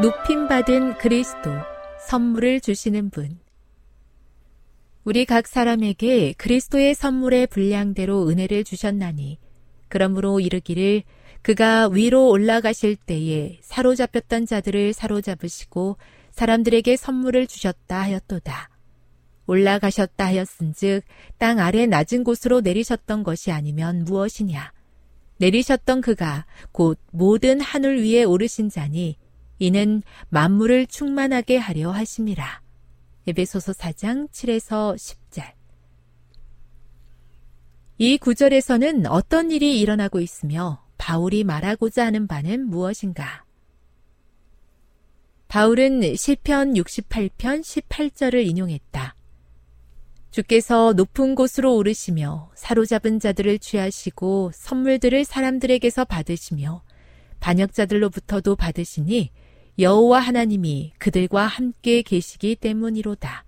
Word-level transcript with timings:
높임받은 0.00 0.96
그리스도, 0.96 1.50
선물을 2.08 2.60
주시는 2.62 3.10
분. 3.10 3.38
우리 5.04 5.26
각 5.26 5.46
사람에게 5.46 6.32
그리스도의 6.38 6.94
선물의 6.94 7.48
분량대로 7.48 8.26
은혜를 8.28 8.64
주셨나니, 8.64 9.38
그러므로 9.88 10.40
이르기를 10.40 11.02
그가 11.42 11.88
위로 11.88 12.30
올라가실 12.30 12.96
때에 12.96 13.58
사로잡혔던 13.60 14.46
자들을 14.46 14.94
사로잡으시고 14.94 15.98
사람들에게 16.30 16.96
선물을 16.96 17.46
주셨다 17.46 18.00
하였도다. 18.00 18.70
올라가셨다 19.46 20.24
하였은즉 20.24 21.02
땅 21.36 21.58
아래 21.58 21.84
낮은 21.86 22.24
곳으로 22.24 22.62
내리셨던 22.62 23.24
것이 23.24 23.52
아니면 23.52 24.04
무엇이냐? 24.04 24.72
내리셨던 25.36 26.00
그가 26.00 26.46
곧 26.70 26.98
모든 27.10 27.60
하늘 27.60 28.02
위에 28.02 28.24
오르신 28.24 28.70
자니 28.70 29.18
이는 29.58 30.02
만물을 30.28 30.86
충만하게 30.86 31.56
하려 31.56 31.90
하심이라. 31.90 32.62
에베소서 33.26 33.72
4장 33.72 34.28
7에서 34.30 34.96
10절. 34.96 35.52
이 37.98 38.18
구절에서는 38.18 39.06
어떤 39.06 39.50
일이 39.50 39.80
일어나고 39.80 40.20
있으며 40.20 40.84
바울이 40.98 41.44
말하고자 41.44 42.06
하는 42.06 42.26
바는 42.26 42.66
무엇인가? 42.66 43.44
바울은 45.46 46.16
시편 46.16 46.74
68편 46.74 47.60
18절을 47.60 48.46
인용했다. 48.46 49.14
주께서 50.32 50.94
높은 50.94 51.34
곳으로 51.34 51.76
오르시며 51.76 52.50
사로잡은 52.54 53.20
자들을 53.20 53.58
취하시고 53.58 54.52
선물들을 54.54 55.24
사람들에게서 55.24 56.06
받으시며 56.06 56.82
반역자들로부터도 57.40 58.56
받으시니 58.56 59.30
여호와 59.78 60.20
하나님이 60.20 60.92
그들과 60.98 61.46
함께 61.46 62.02
계시기 62.02 62.56
때문이로다. 62.56 63.44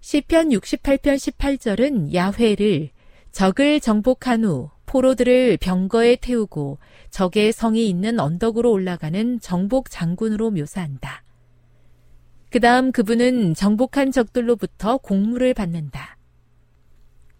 시편 0.00 0.50
68편 0.50 1.16
18절은 1.16 2.14
야훼를 2.14 2.90
적을 3.32 3.80
정복한 3.80 4.44
후 4.44 4.70
포로들을 4.86 5.58
병거에 5.58 6.16
태우고 6.16 6.78
적의 7.10 7.52
성이 7.52 7.88
있는 7.88 8.18
언덕으로 8.18 8.70
올라가는 8.70 9.40
정복 9.40 9.90
장군으로 9.90 10.50
묘사한다. 10.52 11.22
그 12.50 12.60
다음 12.60 12.92
그분은 12.92 13.54
정복한 13.54 14.12
적들로부터 14.12 14.98
공물을 14.98 15.52
받는다. 15.54 16.16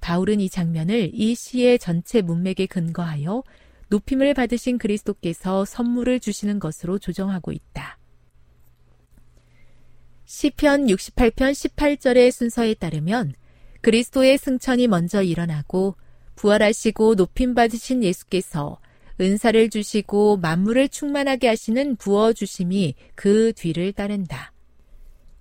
바울은 0.00 0.40
이 0.40 0.48
장면을 0.48 1.10
이 1.14 1.34
시의 1.34 1.78
전체 1.78 2.20
문맥에 2.20 2.66
근거하여 2.66 3.42
높임을 3.88 4.34
받으신 4.34 4.78
그리스도께서 4.78 5.64
선물을 5.64 6.20
주시는 6.20 6.58
것으로 6.58 6.98
조정하고 6.98 7.52
있다. 7.52 7.98
시편 10.24 10.86
68편 10.86 11.52
18절의 11.52 12.32
순서에 12.32 12.74
따르면 12.74 13.32
그리스도의 13.80 14.38
승천이 14.38 14.88
먼저 14.88 15.22
일어나고 15.22 15.96
부활하시고 16.34 17.14
높임 17.14 17.54
받으신 17.54 18.02
예수께서 18.02 18.78
은사를 19.20 19.70
주시고 19.70 20.38
만물을 20.38 20.88
충만하게 20.88 21.48
하시는 21.48 21.96
부어 21.96 22.32
주심이 22.32 22.94
그 23.14 23.52
뒤를 23.54 23.92
따른다. 23.92 24.52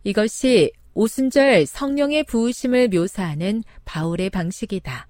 이것이 0.04 0.72
오순절 0.94 1.66
성령의 1.66 2.24
부으심을 2.24 2.90
묘사하는 2.90 3.64
바울의 3.84 4.30
방식이다. 4.30 5.08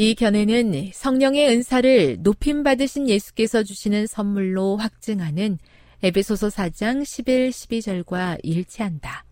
이 0.00 0.14
견해는 0.14 0.92
성령의 0.94 1.48
은사를 1.48 2.18
높임 2.20 2.62
받으신 2.62 3.08
예수께서 3.08 3.64
주시는 3.64 4.06
선물로 4.06 4.76
확증하는 4.76 5.58
에베소서 6.04 6.50
4장 6.50 7.04
11, 7.04 7.50
12절과 7.50 8.38
일치한다. 8.44 9.24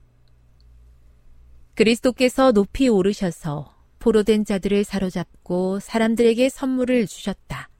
그리스도께서 1.74 2.50
높이 2.50 2.88
오르셔서 2.88 3.76
포로된 4.00 4.44
자들을 4.44 4.82
사로잡고 4.82 5.78
사람들에게 5.78 6.48
선물을 6.48 7.06
주셨다. 7.06 7.70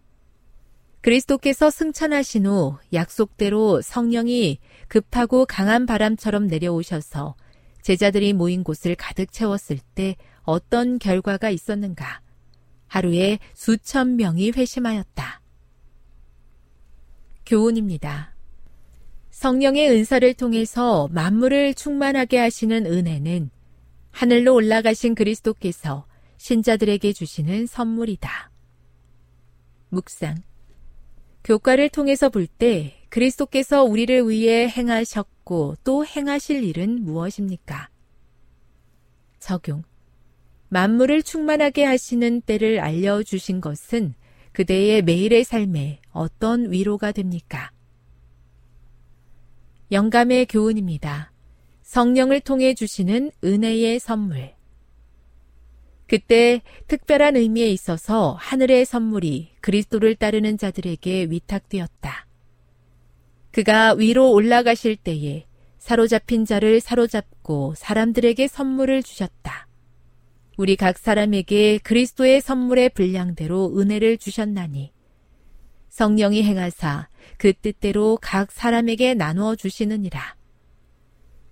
그리스도께서 1.01 1.71
승천하신 1.71 2.47
후 2.47 2.77
약속대로 2.93 3.83
성령이 3.83 4.61
급하고 4.87 5.45
강한 5.45 5.87
바람처럼 5.87 6.47
내려오셔서 6.47 7.35
제자들이 7.83 8.33
모인 8.33 8.63
곳을 8.63 8.95
가득 8.95 9.33
채웠을 9.33 9.81
때 9.97 10.15
어떤 10.45 11.01
결과가 11.01 11.51
있었는가? 11.51 12.25
하루에 12.97 13.39
수천 13.53 14.17
명이 14.17 14.53
회심하였다. 14.53 15.43
교훈입니다. 17.45 18.35
성령의 19.31 19.91
은사를 19.91 20.33
통해서 20.35 21.07
만물을 21.13 21.75
충만하게 21.75 22.39
하시는 22.39 22.87
은혜는 22.87 23.51
하늘로 24.13 24.55
올라가신 24.55 25.15
그리스도께서 25.15 26.07
신자들에게 26.39 27.13
주시는 27.13 27.67
선물이다. 27.67 28.51
묵상. 29.91 30.43
교과를 31.45 31.91
통해서 31.91 32.31
볼 32.31 32.47
때 32.47 32.95
그리스도께서 33.11 33.85
우리를 33.85 34.27
위해 34.31 34.69
행하셨고 34.69 35.77
또 35.85 36.07
행하실 36.07 36.65
일은 36.65 37.05
무엇입니까? 37.05 37.91
적용. 39.39 39.83
만물을 40.69 41.23
충만하게 41.23 41.85
하시는 41.85 42.41
때를 42.41 42.81
알려주신 42.81 43.61
것은 43.61 44.15
그대의 44.53 45.03
매일의 45.03 45.45
삶에 45.45 46.01
어떤 46.11 46.73
위로가 46.73 47.13
됩니까? 47.13 47.71
영감의 49.93 50.47
교훈입니다. 50.47 51.33
성령을 51.83 52.41
통해 52.41 52.75
주시는 52.75 53.31
은혜의 53.45 54.01
선물. 54.01 54.55
그때 56.09 56.63
특별한 56.89 57.37
의미에 57.37 57.69
있어서 57.69 58.37
하늘의 58.39 58.85
선물이 58.85 59.53
그리스도를 59.61 60.15
따르는 60.15 60.57
자들에게 60.57 61.27
위탁되었다. 61.31 62.27
그가 63.53 63.95
위로 63.95 64.33
올라가실 64.33 64.97
때에 64.97 65.47
사로잡힌 65.79 66.45
자를 66.45 66.81
사로잡고 66.81 67.75
사람들에게 67.77 68.49
선물을 68.49 69.03
주셨다. 69.03 69.67
우리 70.57 70.77
각 70.77 70.99
사람에게 70.99 71.79
그리스도의 71.79 72.41
선물의 72.41 72.91
분량대로 72.91 73.79
은혜를 73.79 74.17
주셨나니 74.17 74.93
성령이 75.91 76.43
행하사 76.43 77.09
그 77.37 77.53
뜻대로 77.53 78.19
각 78.21 78.51
사람에게 78.51 79.15
나누어 79.15 79.55
주시느니라. 79.55 80.37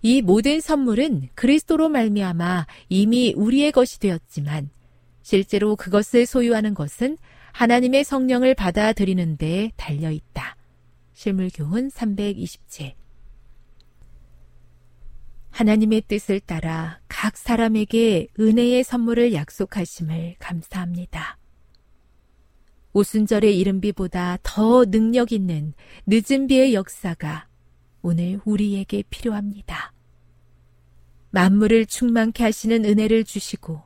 이 0.03 0.23
모든 0.23 0.61
선물은 0.61 1.31
그리스도로 1.35 1.89
말미암아 1.89 2.67
이미 2.89 3.33
우리의 3.37 3.73
것이 3.73 3.99
되었지만 4.01 4.71
실제로 5.23 5.77
그것을 5.77 6.27
소유하는 6.27 6.75
것은 6.75 7.17
하나님의 7.53 8.05
성령을 8.05 8.55
받아들이는 8.55 9.37
데 9.37 9.73
달려 9.77 10.11
있다. 10.11 10.57
실물교훈 11.15 11.89
327 11.89 13.04
하나님의 15.55 16.03
뜻을 16.09 16.41
따라 16.41 16.99
각 17.07 17.37
사람에게 17.37 18.27
은혜의 18.41 18.83
선물을 18.83 19.33
약속하심을 19.35 20.35
감사합니다. 20.41 21.39
오순절의 22.93 23.57
이른비보다 23.61 24.39
더 24.43 24.85
능력 24.85 25.31
있는 25.31 25.73
늦은 26.07 26.49
비의 26.49 26.75
역사가 26.75 27.47
오늘 28.03 28.41
우리에게 28.45 29.05
필요합니다. 29.09 29.93
만물을 31.31 31.87
충만케 31.87 32.43
하시는 32.43 32.85
은혜를 32.85 33.23
주시고 33.23 33.81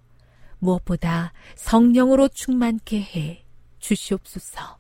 무엇보다 0.60 1.34
성령으로 1.54 2.28
충만케 2.28 2.98
해 2.98 3.44
주시옵소서. 3.78 4.78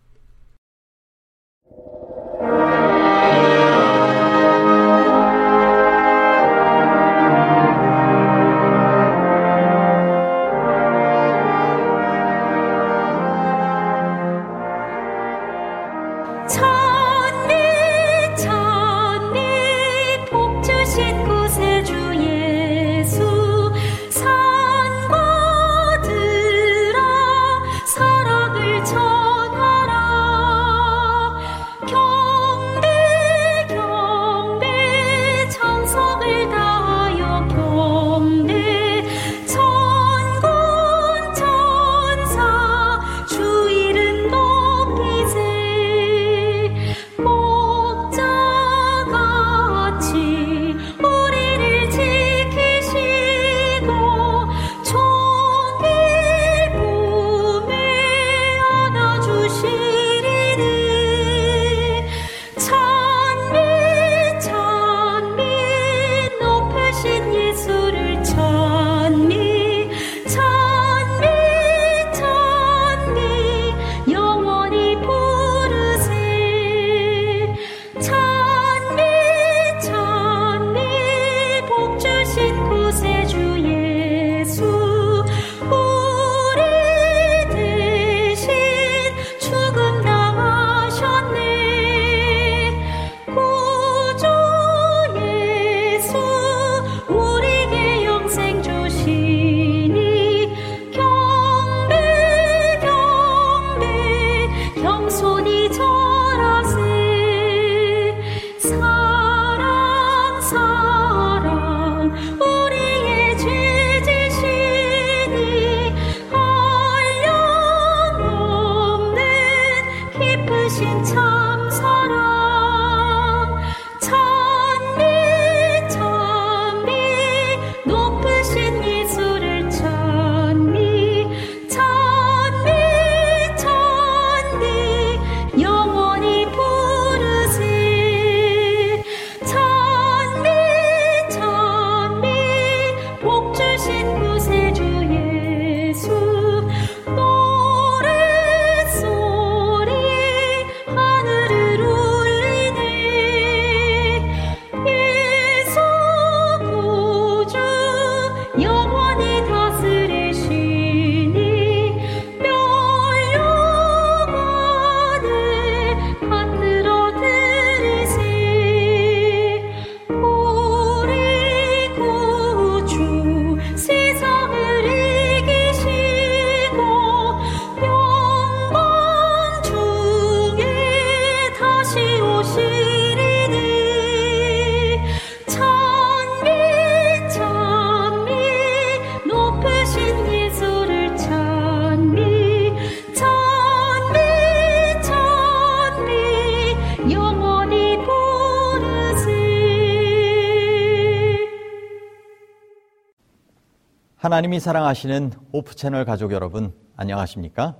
하나님이 204.38 204.60
사랑하시는 204.60 205.32
오프 205.50 205.74
채널 205.74 206.04
가족 206.04 206.30
여러분, 206.30 206.72
안녕하십니까? 206.94 207.76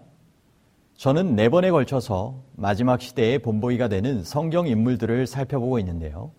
저는 0.96 1.36
네 1.36 1.48
번에 1.48 1.70
걸쳐서 1.70 2.42
마지막 2.56 3.00
시대의 3.00 3.38
본보기가 3.38 3.86
되는 3.86 4.24
성경 4.24 4.66
인물들을 4.66 5.28
살펴보고 5.28 5.78
있는데요. 5.78 6.32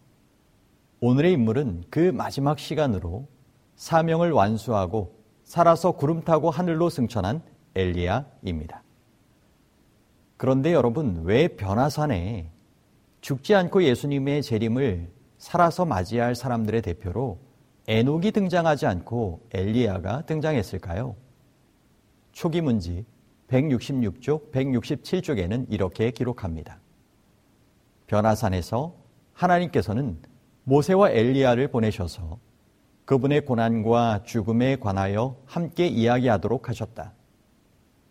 오늘의 0.99 1.31
인물은 1.31 1.85
그 1.89 2.11
마지막 2.13 2.59
시간으로 2.59 3.29
사명을 3.77 4.33
완수하고 4.33 5.15
살아서 5.45 5.93
구름 5.93 6.23
타고 6.25 6.49
하늘로 6.49 6.89
승천한 6.89 7.41
엘리야입니다. 7.75 8.83
그런데 10.35 10.73
여러분, 10.73 11.21
왜 11.23 11.47
변화산에 11.47 12.51
죽지 13.21 13.55
않고 13.55 13.85
예수님의 13.85 14.43
재림을 14.43 15.13
살아서 15.37 15.85
맞이할 15.85 16.35
사람들의 16.35 16.81
대표로 16.81 17.39
에녹이 17.89 18.31
등장하지 18.33 18.85
않고 18.85 19.47
엘리야가 19.51 20.27
등장했을까요? 20.27 21.15
초기 22.31 22.61
문지 22.61 23.03
166쪽, 23.47 24.51
167쪽에는 24.51 25.65
이렇게 25.71 26.11
기록합니다. 26.11 26.79
변화산에서 28.05 28.93
하나님께서는 29.33 30.19
모세와 30.65 31.09
엘리야를 31.09 31.69
보내셔서 31.69 32.37
그분의 33.05 33.45
고난과 33.45 34.21
죽음에 34.23 34.75
관하여 34.75 35.37
함께 35.47 35.87
이야기하도록 35.87 36.69
하셨다. 36.69 37.13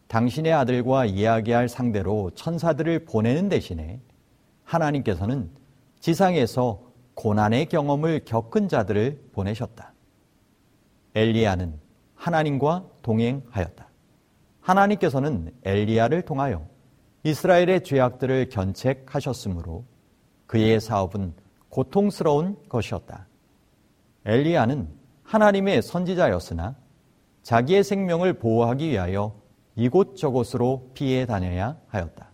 당신의 0.09 0.55
아들과 0.55 1.05
이야기할 1.05 1.69
상대로 1.69 2.33
천사들을 2.35 3.05
보내는 3.05 3.49
대신에 3.49 4.01
하나님께서는 4.65 5.51
지상에서 6.01 6.88
고난의 7.19 7.67
경험을 7.67 8.21
겪은 8.25 8.69
자들을 8.69 9.31
보내셨다. 9.33 9.93
엘리야는 11.17 11.81
하나님과 12.15 12.87
동행하였다. 13.03 13.89
하나님께서는 14.61 15.53
엘리야를 15.65 16.23
통하여 16.23 16.65
이스라엘의 17.25 17.83
죄악들을 17.83 18.51
견책하셨으므로 18.51 19.85
그의 20.47 20.81
사업은 20.81 21.35
고통스러운 21.71 22.57
것이었다. 22.69 23.27
엘리야는 24.25 24.89
하나님의 25.25 25.83
선지자였으나 25.83 26.77
자기의 27.43 27.83
생명을 27.83 28.35
보호하기 28.35 28.91
위하여 28.91 29.35
이곳저곳으로 29.75 30.93
피해 30.95 31.27
다녀야 31.27 31.77
하였다. 31.89 32.31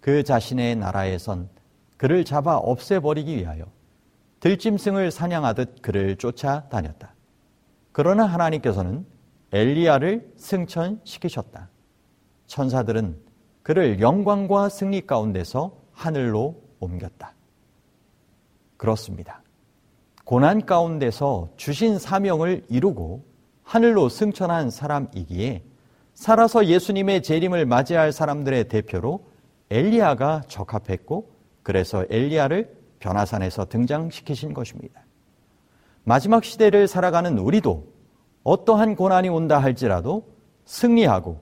그 0.00 0.22
자신의 0.22 0.76
나라에선 0.76 1.48
그를 1.96 2.26
잡아 2.26 2.58
없애버리기 2.58 3.34
위하여 3.38 3.72
들짐승을 4.44 5.10
사냥하듯 5.10 5.80
그를 5.80 6.16
쫓아다녔다. 6.16 7.14
그러나 7.92 8.26
하나님께서는 8.26 9.06
엘리야를 9.52 10.34
승천시키셨다. 10.36 11.70
천사들은 12.46 13.16
그를 13.62 14.02
영광과 14.02 14.68
승리 14.68 15.06
가운데서 15.06 15.78
하늘로 15.92 16.62
옮겼다. 16.78 17.32
그렇습니다. 18.76 19.42
고난 20.24 20.66
가운데서 20.66 21.48
주신 21.56 21.98
사명을 21.98 22.66
이루고 22.68 23.24
하늘로 23.62 24.10
승천한 24.10 24.68
사람이기에 24.68 25.62
살아서 26.12 26.66
예수님의 26.66 27.22
재림을 27.22 27.64
맞이할 27.64 28.12
사람들의 28.12 28.68
대표로 28.68 29.24
엘리야가 29.70 30.42
적합했고 30.48 31.30
그래서 31.62 32.04
엘리야를 32.10 32.83
변화산에서 33.04 33.66
등장시키신 33.66 34.54
것입니다. 34.54 35.02
마지막 36.04 36.42
시대를 36.42 36.88
살아가는 36.88 37.38
우리도 37.38 37.86
어떠한 38.44 38.96
고난이 38.96 39.28
온다 39.28 39.58
할지라도 39.58 40.26
승리하고 40.64 41.40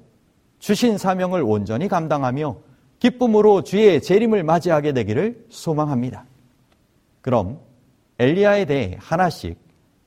주신 0.59 0.99
사명을 0.99 1.43
온전히 1.43 1.87
감당하며 1.87 2.57
기쁨으로 2.99 3.63
주의 3.63 4.01
재림을 4.03 4.43
맞이하게 4.43 4.93
되기를 4.93 5.47
소망합니다. 5.51 6.25
그럼 7.21 7.61
엘리야에 8.19 8.65
대해 8.65 8.97
하나씩 8.99 9.59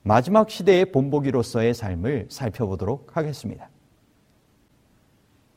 마지막 0.03 0.49
시대의 0.49 0.91
본보기로서의 0.91 1.73
삶을 1.73 2.27
살펴보도록 2.29 3.15
하겠습니다. 3.15 3.69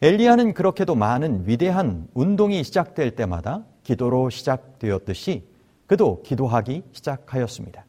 엘리야는 0.00 0.54
그렇게도 0.54 0.94
많은 0.94 1.42
위대한 1.46 2.06
운동이 2.14 2.62
시작될 2.62 3.16
때마다 3.16 3.64
기도로 3.82 4.30
시작되었듯이 4.30 5.47
그도 5.88 6.22
기도하기 6.22 6.84
시작하였습니다. 6.92 7.84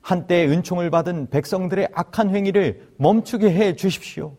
한때 0.00 0.46
은총을 0.46 0.90
받은 0.90 1.30
백성들의 1.30 1.88
악한 1.92 2.34
행위를 2.34 2.92
멈추게 2.98 3.50
해 3.50 3.74
주십시오. 3.74 4.36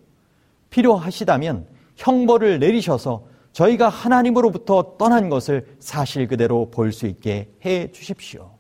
필요하시다면 0.70 1.68
형벌을 1.98 2.60
내리셔서 2.60 3.26
저희가 3.52 3.90
하나님으로부터 3.90 4.98
떠난 4.98 5.30
것을 5.30 5.76
사실 5.80 6.28
그대로 6.28 6.70
볼 6.70 6.94
수 6.94 7.08
있게 7.08 7.52
해 7.66 7.92
주십시오. 7.92 8.52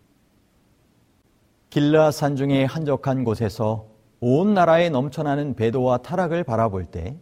길라 1.69 2.09
산 2.09 2.35
중의 2.35 2.65
한적한 2.65 3.23
곳에서 3.23 3.87
온 4.19 4.55
나라에 4.55 4.89
넘쳐나는 4.89 5.55
배도와 5.55 5.99
타락을 5.99 6.43
바라볼 6.43 6.85
때 6.85 7.15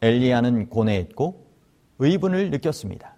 엘리야는 0.00 0.68
고뇌했고 0.68 1.46
의분을 1.98 2.50
느꼈습니다. 2.52 3.11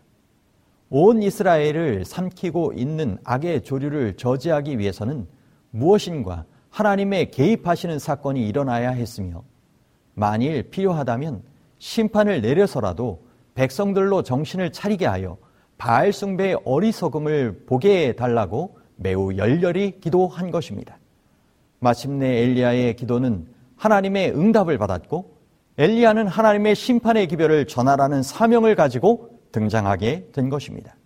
온 0.90 1.22
이스라엘을 1.22 2.04
삼키고 2.04 2.74
있는 2.74 3.18
악의 3.24 3.62
조류를 3.62 4.16
저지하기 4.16 4.78
위해서는 4.78 5.26
무엇인가 5.70 6.44
하나님의 6.70 7.30
개입하시는 7.30 7.98
사건이 7.98 8.46
일어나야 8.46 8.90
했으며 8.90 9.42
만일 10.14 10.70
필요하다면 10.70 11.42
심판을 11.78 12.40
내려서라도 12.40 13.24
백성들로 13.54 14.22
정신을 14.22 14.72
차리게 14.72 15.06
하여 15.06 15.36
바알 15.78 16.12
숭배의 16.12 16.60
어리석음을 16.64 17.64
보게 17.66 18.08
해달라고 18.08 18.78
매우 18.96 19.36
열렬히 19.36 20.00
기도한 20.00 20.50
것입니다. 20.50 20.98
마침내 21.80 22.42
엘리야의 22.42 22.96
기도는 22.96 23.46
하나님의 23.76 24.32
응답을 24.32 24.78
받았고 24.78 25.34
엘리야는 25.76 26.28
하나님의 26.28 26.74
심판의 26.74 27.26
기별을 27.26 27.66
전하라는 27.66 28.22
사명을 28.22 28.76
가지고 28.76 29.33
등장하게 29.54 30.30
된 30.32 30.48
것입니다. 30.48 30.96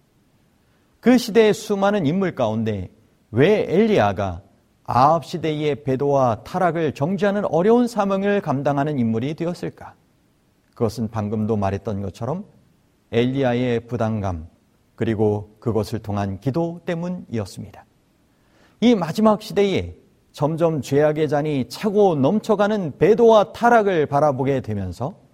그 1.01 1.19
시대의 1.19 1.53
수많은 1.53 2.07
인물 2.07 2.35
가운데 2.35 2.91
왜 3.31 3.67
엘리야가 3.69 4.43
아합 4.85 5.27
시대의 5.27 5.85
배도와 5.85 6.45
타락을 6.45 6.95
정지하는 6.95 7.45
어려운 7.45 7.87
사명을 7.87 8.41
감당하는 8.41 8.99
인물이 8.99 9.35
되었을까? 9.35 9.95
그것은 10.75 11.09
방금도 11.09 11.57
말했던 11.57 12.01
것처럼 12.01 12.47
엘리야의 13.13 13.81
부담감 13.87 14.49
그리고 14.97 15.57
그것을 15.61 15.99
통한 15.99 16.41
기도 16.41 16.81
때문이었습니다. 16.87 17.85
이 18.81 18.95
마지막 18.95 19.43
시대에 19.43 19.95
점점 20.33 20.81
죄악의 20.81 21.29
잔이 21.29 21.69
차고 21.69 22.15
넘쳐가는 22.15 22.97
배도와 22.99 23.53
타락을 23.53 24.07
바라보게 24.07 24.63
되면서 24.63 25.28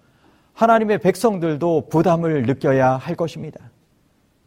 하나님의 0.55 0.99
백성들도 0.99 1.89
부담을 1.89 2.43
느껴야 2.43 2.95
할 2.95 3.15
것입니다. 3.15 3.71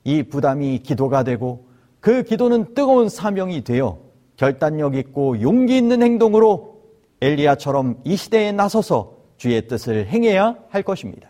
이 0.05 0.23
부담이 0.23 0.79
기도가 0.79 1.23
되고 1.23 1.69
그 2.01 2.23
기도는 2.23 2.75
뜨거운 2.75 3.09
사명이 3.09 3.63
되어 3.63 3.99
결단력 4.37 4.97
있고 4.97 5.41
용기 5.43 5.77
있는 5.77 6.03
행동으로 6.03 6.79
엘리야처럼 7.21 8.01
이 8.05 8.17
시대에 8.17 8.53
나서서 8.53 9.19
주의 9.37 9.67
뜻을 9.69 10.07
행해야 10.07 10.57
할 10.71 10.83
것입니다. 10.83 11.29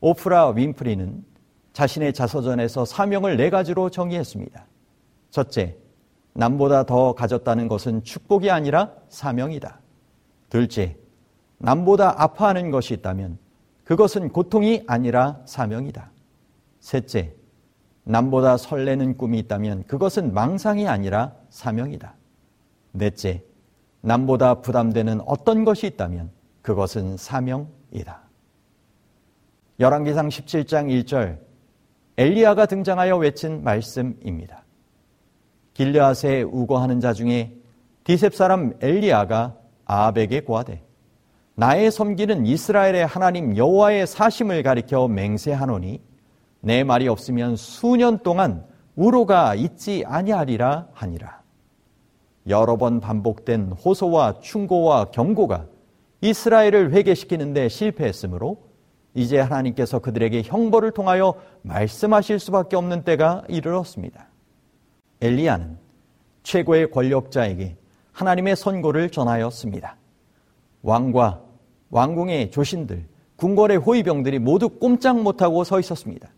오프라 0.00 0.50
윈프리는 0.50 1.24
자신의 1.72 2.12
자서전에서 2.12 2.84
사명을 2.84 3.36
네 3.36 3.50
가지로 3.50 3.90
정의했습니다. 3.90 4.66
첫째, 5.30 5.76
남보다 6.34 6.84
더 6.84 7.14
가졌다는 7.14 7.66
것은 7.66 8.04
축복이 8.04 8.50
아니라 8.50 8.92
사명이다. 9.08 9.80
둘째, 10.48 10.96
남보다 11.58 12.22
아파하는 12.22 12.70
것이 12.70 12.94
있다면 12.94 13.38
그것은 13.90 14.28
고통이 14.28 14.84
아니라 14.86 15.40
사명이다. 15.46 16.12
셋째, 16.78 17.34
남보다 18.04 18.56
설레는 18.56 19.16
꿈이 19.16 19.40
있다면 19.40 19.82
그것은 19.88 20.32
망상이 20.32 20.86
아니라 20.86 21.34
사명이다. 21.48 22.14
넷째, 22.92 23.42
남보다 24.02 24.60
부담되는 24.60 25.22
어떤 25.26 25.64
것이 25.64 25.88
있다면 25.88 26.30
그것은 26.62 27.16
사명이다. 27.16 28.20
열왕기상 29.80 30.28
17장 30.28 30.86
1절 31.02 31.40
엘리야가 32.16 32.66
등장하여 32.66 33.16
외친 33.16 33.64
말씀입니다. 33.64 34.62
길르앗에 35.74 36.42
우거하는 36.42 37.00
자 37.00 37.12
중에 37.12 37.56
디셉 38.04 38.36
사람 38.36 38.72
엘리야가 38.80 39.56
아합에게 39.84 40.42
고하되 40.42 40.89
나의 41.60 41.90
섬기는 41.90 42.46
이스라엘의 42.46 43.06
하나님 43.06 43.54
여호와의 43.54 44.06
사심을 44.06 44.62
가리켜 44.62 45.08
맹세하노니 45.08 46.00
내 46.60 46.84
말이 46.84 47.06
없으면 47.06 47.56
수년 47.56 48.20
동안 48.20 48.64
우로가 48.96 49.54
있지 49.56 50.02
아니하리라 50.06 50.88
하니라. 50.94 51.42
여러 52.48 52.78
번 52.78 53.00
반복된 53.00 53.72
호소와 53.72 54.40
충고와 54.40 55.10
경고가 55.10 55.66
이스라엘을 56.22 56.94
회개시키는데 56.94 57.68
실패했으므로 57.68 58.62
이제 59.12 59.38
하나님께서 59.38 59.98
그들에게 59.98 60.40
형벌을 60.42 60.92
통하여 60.92 61.34
말씀하실 61.60 62.38
수밖에 62.38 62.76
없는 62.76 63.04
때가 63.04 63.44
이르렀습니다. 63.48 64.28
엘리야는 65.20 65.76
최고의 66.42 66.90
권력자에게 66.90 67.76
하나님의 68.12 68.56
선고를 68.56 69.10
전하였습니다. 69.10 69.98
왕과 70.80 71.49
왕궁의 71.90 72.50
조신들, 72.50 73.06
궁궐의 73.36 73.78
호위병들이 73.78 74.38
모두 74.38 74.68
꼼짝 74.68 75.20
못하고 75.20 75.64
서 75.64 75.80
있었습니다. 75.80 76.28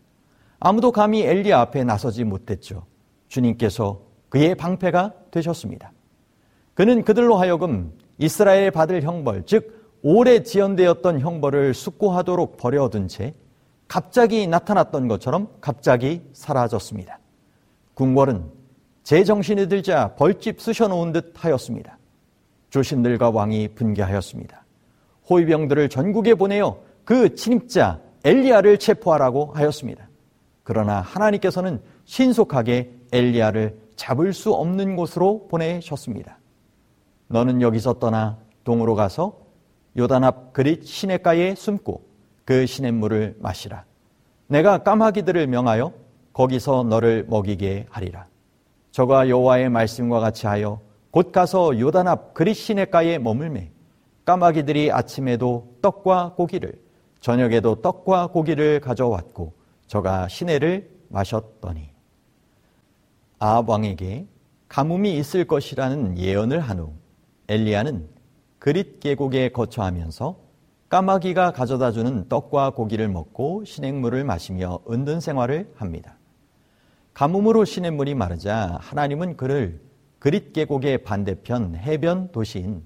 아무도 0.59 0.91
감히 0.91 1.23
엘리야 1.23 1.59
앞에 1.59 1.83
나서지 1.83 2.23
못했죠. 2.23 2.85
주님께서 3.27 4.01
그의 4.29 4.55
방패가 4.55 5.13
되셨습니다. 5.31 5.91
그는 6.73 7.03
그들로 7.03 7.35
하여금 7.35 7.93
이스라엘에 8.17 8.69
받을 8.69 9.03
형벌, 9.03 9.43
즉 9.45 9.97
오래 10.01 10.43
지연되었던 10.43 11.19
형벌을 11.19 11.73
숙고하도록 11.73 12.57
버려둔 12.57 13.07
채 13.07 13.33
갑자기 13.87 14.47
나타났던 14.47 15.07
것처럼 15.07 15.49
갑자기 15.61 16.21
사라졌습니다. 16.33 17.19
궁궐은 17.93 18.49
제 19.03 19.23
정신이 19.23 19.67
들자 19.67 20.15
벌집 20.15 20.61
쑤셔놓은 20.61 21.11
듯 21.11 21.33
하였습니다. 21.35 21.97
조신들과 22.69 23.29
왕이 23.29 23.75
분개하였습니다. 23.75 24.62
호위병들을 25.29 25.89
전국에 25.89 26.35
보내어 26.35 26.79
그 27.05 27.35
침입자 27.35 27.99
엘리야를 28.23 28.77
체포하라고 28.79 29.51
하였습니다. 29.53 30.07
그러나 30.63 31.01
하나님께서는 31.01 31.81
신속하게 32.05 32.91
엘리야를 33.11 33.77
잡을 33.95 34.33
수 34.33 34.53
없는 34.53 34.95
곳으로 34.95 35.47
보내셨습니다. 35.49 36.39
너는 37.27 37.61
여기서 37.61 37.93
떠나 37.93 38.37
동으로 38.63 38.95
가서 38.95 39.37
요단 39.97 40.23
앞 40.23 40.53
그릿 40.53 40.85
시냇가에 40.85 41.55
숨고 41.55 42.01
그 42.45 42.65
시냇물을 42.65 43.37
마시라. 43.39 43.85
내가 44.47 44.79
까마귀들을 44.79 45.47
명하여 45.47 45.93
거기서 46.33 46.83
너를 46.83 47.25
먹이게 47.29 47.85
하리라. 47.89 48.27
저가 48.91 49.29
여호와의 49.29 49.69
말씀과 49.69 50.19
같이 50.19 50.47
하여 50.47 50.79
곧 51.11 51.31
가서 51.31 51.79
요단 51.79 52.07
앞 52.07 52.33
그릿 52.33 52.55
시냇가에 52.55 53.19
머물매 53.19 53.72
까마귀들이 54.25 54.91
아침에도 54.91 55.75
떡과 55.81 56.33
고기를 56.35 56.81
저녁에도 57.19 57.81
떡과 57.81 58.27
고기를 58.27 58.79
가져왔고 58.79 59.53
저가 59.87 60.27
시내를 60.27 60.89
마셨더니 61.09 61.89
아합 63.39 63.69
왕에게 63.69 64.27
가뭄이 64.67 65.17
있을 65.17 65.45
것이라는 65.45 66.17
예언을 66.17 66.59
한 66.59 66.79
후 66.79 66.93
엘리야는 67.49 68.07
그릿 68.59 68.99
계곡에 69.01 69.49
거처하면서 69.49 70.37
까마귀가 70.89 71.51
가져다 71.51 71.91
주는 71.91 72.29
떡과 72.29 72.71
고기를 72.71 73.09
먹고 73.09 73.65
시냇물을 73.65 74.23
마시며 74.23 74.79
은든 74.89 75.19
생활을 75.19 75.73
합니다. 75.75 76.17
가뭄으로 77.13 77.65
시냇물이 77.65 78.15
마르자 78.15 78.77
하나님은 78.81 79.37
그를 79.37 79.81
그릿 80.19 80.53
계곡의 80.53 81.03
반대편 81.03 81.75
해변 81.75 82.31
도시인 82.31 82.83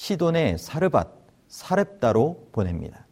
시돈의 0.00 0.56
사르밧 0.56 1.26
사렙다로 1.48 2.48
보냅니다. 2.52 3.06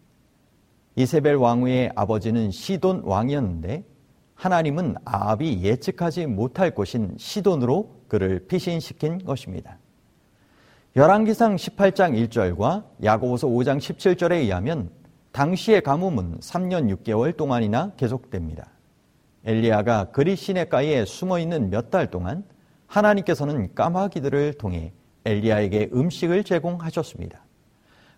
이세벨 0.97 1.37
왕후의 1.37 1.93
아버지는 1.95 2.51
시돈 2.51 3.03
왕이었는데 3.05 3.85
하나님은 4.35 4.95
아합이 5.05 5.63
예측하지 5.63 6.25
못할 6.25 6.75
곳인 6.75 7.15
시돈으로 7.19 8.05
그를 8.09 8.47
피신시킨 8.49 9.23
것입니다. 9.27 9.77
열왕기상 10.97 11.57
18장 11.57 12.27
1절과 12.27 12.85
야고보서 13.05 13.49
5장 13.49 13.77
17절에 13.77 14.39
의하면 14.39 14.89
당시의 15.33 15.83
가뭄은 15.83 16.39
3년 16.41 16.97
6개월 16.97 17.37
동안이나 17.37 17.93
계속됩니다. 17.99 18.71
엘리야가 19.45 20.13
그리 20.13 20.37
시내가에 20.37 21.05
숨어 21.05 21.39
있는 21.39 21.69
몇 21.69 21.91
달 21.91 22.11
동안 22.11 22.45
하나님께서는 22.87 23.75
까마귀들을 23.75 24.55
통해 24.55 24.95
엘리야에게 25.29 25.91
음식을 25.93 26.45
제공하셨습니다. 26.45 27.45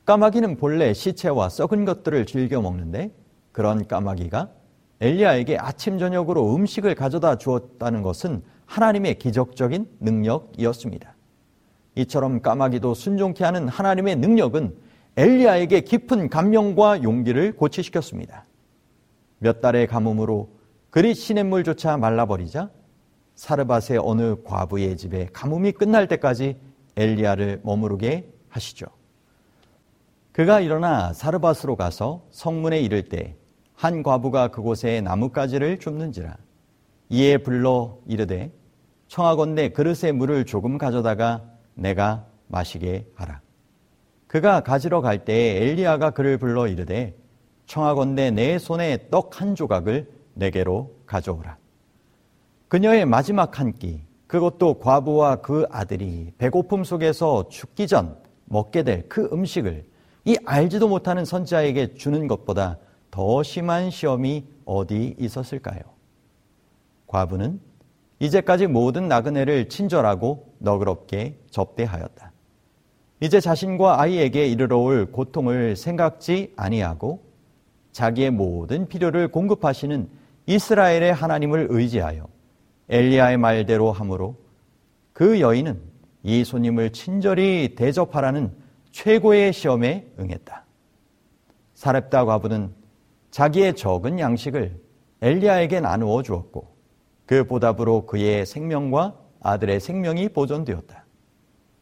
까마귀는 0.04 0.56
본래 0.56 0.94
시체와 0.94 1.48
썩은 1.48 1.84
것들을 1.84 2.24
즐겨 2.26 2.60
먹는데 2.60 3.12
그런 3.52 3.86
까마귀가 3.86 4.50
엘리야에게 5.00 5.58
아침 5.58 5.98
저녁으로 5.98 6.54
음식을 6.54 6.94
가져다 6.94 7.36
주었다는 7.36 8.02
것은 8.02 8.42
하나님의 8.66 9.18
기적적인 9.18 9.88
능력이었습니다. 10.00 11.16
이처럼 11.96 12.40
까마귀도 12.40 12.94
순종케 12.94 13.44
하는 13.44 13.68
하나님의 13.68 14.16
능력은 14.16 14.76
엘리야에게 15.16 15.80
깊은 15.80 16.28
감명과 16.28 17.02
용기를 17.02 17.56
고치시켰습니다. 17.56 18.46
몇 19.38 19.60
달의 19.60 19.86
가뭄으로 19.88 20.50
그리 20.90 21.14
시냇물조차 21.14 21.96
말라버리자 21.96 22.70
사르밧의 23.34 23.98
어느 24.02 24.36
과부의 24.44 24.96
집에 24.96 25.28
가뭄이 25.32 25.72
끝날 25.72 26.06
때까지 26.08 26.58
엘리야를 27.00 27.60
머무르게 27.64 28.30
하시죠. 28.48 28.86
그가 30.32 30.60
일어나 30.60 31.12
사르밧으로 31.12 31.76
가서 31.76 32.26
성문에 32.30 32.80
이를 32.80 33.08
때 33.08 33.40
한 33.80 34.02
과부가 34.02 34.48
그곳에 34.48 35.00
나뭇가지를 35.00 35.78
줍는지라 35.78 36.36
이에 37.08 37.38
불러 37.38 37.96
이르되 38.06 38.52
청하건대 39.08 39.70
그릇에 39.70 40.12
물을 40.12 40.44
조금 40.44 40.76
가져다가 40.76 41.46
내가 41.72 42.26
마시게 42.48 43.06
하라. 43.14 43.40
그가 44.26 44.60
가지러 44.60 45.00
갈 45.00 45.24
때에 45.24 45.62
엘리야가 45.62 46.10
그를 46.10 46.36
불러 46.36 46.68
이르되 46.68 47.16
청하건대 47.64 48.32
내 48.32 48.58
손에 48.58 49.08
떡 49.10 49.40
한 49.40 49.54
조각을 49.54 50.10
내게로 50.34 50.94
가져오라. 51.06 51.56
그녀의 52.68 53.06
마지막 53.06 53.58
한 53.58 53.72
끼, 53.72 54.02
그것도 54.30 54.74
과부와 54.74 55.36
그 55.36 55.66
아들이 55.72 56.32
배고픔 56.38 56.84
속에서 56.84 57.48
죽기 57.48 57.88
전 57.88 58.16
먹게 58.44 58.84
될 58.84 59.08
그 59.08 59.28
음식을 59.32 59.84
이 60.24 60.36
알지도 60.44 60.88
못하는 60.88 61.24
선자에게 61.24 61.94
주는 61.94 62.28
것보다 62.28 62.78
더 63.10 63.42
심한 63.42 63.90
시험이 63.90 64.44
어디 64.64 65.16
있었을까요? 65.18 65.80
과부는 67.08 67.60
이제까지 68.20 68.68
모든 68.68 69.08
나그네를 69.08 69.68
친절하고 69.68 70.54
너그럽게 70.58 71.36
접대하였다. 71.50 72.30
이제 73.18 73.40
자신과 73.40 74.00
아이에게 74.00 74.46
이르러 74.46 74.78
올 74.78 75.10
고통을 75.10 75.74
생각지 75.74 76.52
아니하고 76.54 77.24
자기의 77.90 78.30
모든 78.30 78.86
필요를 78.86 79.32
공급하시는 79.32 80.08
이스라엘의 80.46 81.14
하나님을 81.14 81.66
의지하여 81.70 82.28
엘리야의 82.90 83.38
말대로 83.38 83.92
함으로 83.92 84.36
그 85.12 85.40
여인은 85.40 85.80
이 86.22 86.44
손님을 86.44 86.90
친절히 86.90 87.74
대접하라는 87.76 88.52
최고의 88.90 89.52
시험에 89.52 90.12
응했다. 90.18 90.64
사렙다 91.74 92.24
과부는 92.24 92.74
자기의 93.30 93.76
적은 93.76 94.18
양식을 94.18 94.76
엘리야에게 95.22 95.80
나누어 95.80 96.22
주었고 96.22 96.74
그 97.26 97.44
보답으로 97.44 98.06
그의 98.06 98.44
생명과 98.44 99.16
아들의 99.40 99.78
생명이 99.80 100.30
보존되었다. 100.30 101.04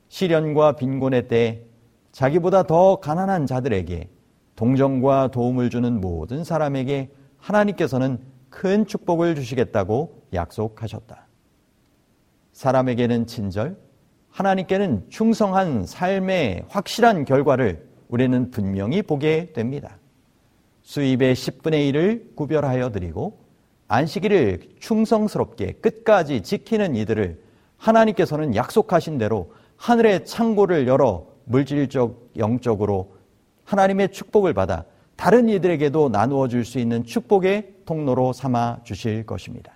시련과 0.09 0.73
빈곤의 0.77 1.29
때 1.29 1.65
자기보다 2.13 2.65
더 2.65 2.97
가난한 2.97 3.47
자들에게 3.47 4.11
동정과 4.57 5.29
도움을 5.31 5.71
주는 5.71 6.01
모든 6.01 6.45
사람에게 6.45 7.11
하나님께서는 7.39 8.19
큰 8.51 8.87
축복을 8.87 9.35
주시겠다고 9.35 10.23
약속하셨다. 10.33 11.27
사람에게는 12.53 13.27
친절, 13.27 13.77
하나님께는 14.31 15.07
충성한 15.09 15.87
삶의 15.87 16.65
확실한 16.69 17.25
결과를 17.25 17.87
우리는 18.09 18.51
분명히 18.51 19.03
보게 19.03 19.53
됩니다. 19.53 19.99
수입의 20.83 21.35
10분의 21.35 21.93
1을 21.93 22.35
구별하여 22.35 22.91
드리고 22.91 23.39
안식일을 23.89 24.61
충성스럽게 24.81 25.73
끝까지 25.81 26.43
지키는 26.43 26.97
이들을 26.97 27.41
하나님께서는 27.77 28.55
약속하신 28.55 29.19
대로 29.19 29.53
하늘의 29.77 30.27
창고를 30.27 30.89
열어 30.89 31.27
물질적, 31.45 32.31
영적으로 32.37 33.17
하나님의 33.65 34.13
축복을 34.13 34.55
받아 34.55 34.85
다른 35.17 35.49
이들에게도 35.49 36.11
나누어 36.11 36.49
줄 36.49 36.65
수 36.65 36.79
있는 36.79 37.05
축복의 37.05 37.75
통로로 37.89 38.35
삼아 38.35 38.81
주실 38.85 39.25
것입니다. 39.25 39.73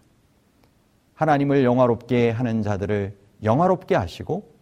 하나님을 1.14 1.64
영화롭게 1.64 2.28
하는 2.30 2.60
자들을 2.62 3.16
영화롭게 3.42 3.94
하시고 3.94 4.52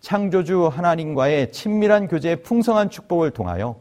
창조주 0.00 0.66
하나님과의 0.66 1.52
친밀한 1.52 2.08
교제의 2.08 2.42
풍성한 2.42 2.90
축복을 2.90 3.30
통하여 3.30 3.80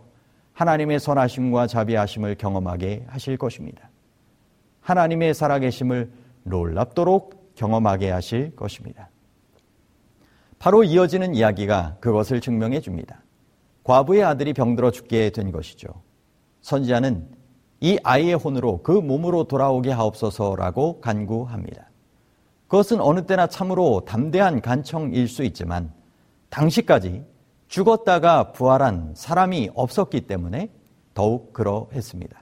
하나님의 0.53 0.99
선하심과 0.99 1.65
자비하심을 1.65 2.35
경험하게 2.35 3.05
하실 3.07 3.35
것입니다. 3.37 3.89
하나님의 4.81 5.33
살아계심을 5.33 6.11
놀랍도록 6.43 7.55
경험하게 7.55 8.11
하실 8.11 8.55
것입니다. 8.55 9.09
바로 10.59 10.83
이어지는 10.83 11.33
이야기가 11.33 11.97
그것을 11.99 12.41
증명해 12.41 12.81
줍니다. 12.81 13.23
과부의 13.83 14.23
아들이 14.23 14.53
병들어 14.53 14.91
죽게 14.91 15.31
된 15.31 15.51
것이죠. 15.51 15.87
선지자는 16.61 17.38
이 17.81 17.97
아이의 18.03 18.33
혼으로 18.35 18.81
그 18.83 18.91
몸으로 18.91 19.45
돌아오게 19.45 19.91
하옵소서라고 19.91 20.99
간구합니다. 21.01 21.89
그것은 22.67 23.01
어느 23.01 23.25
때나 23.25 23.47
참으로 23.47 24.01
담대한 24.05 24.61
간청일 24.61 25.27
수 25.27 25.43
있지만 25.43 25.91
당시까지 26.49 27.23
죽었다가 27.67 28.51
부활한 28.51 29.13
사람이 29.15 29.71
없었기 29.73 30.21
때문에 30.21 30.69
더욱 31.13 31.53
그러했습니다. 31.53 32.37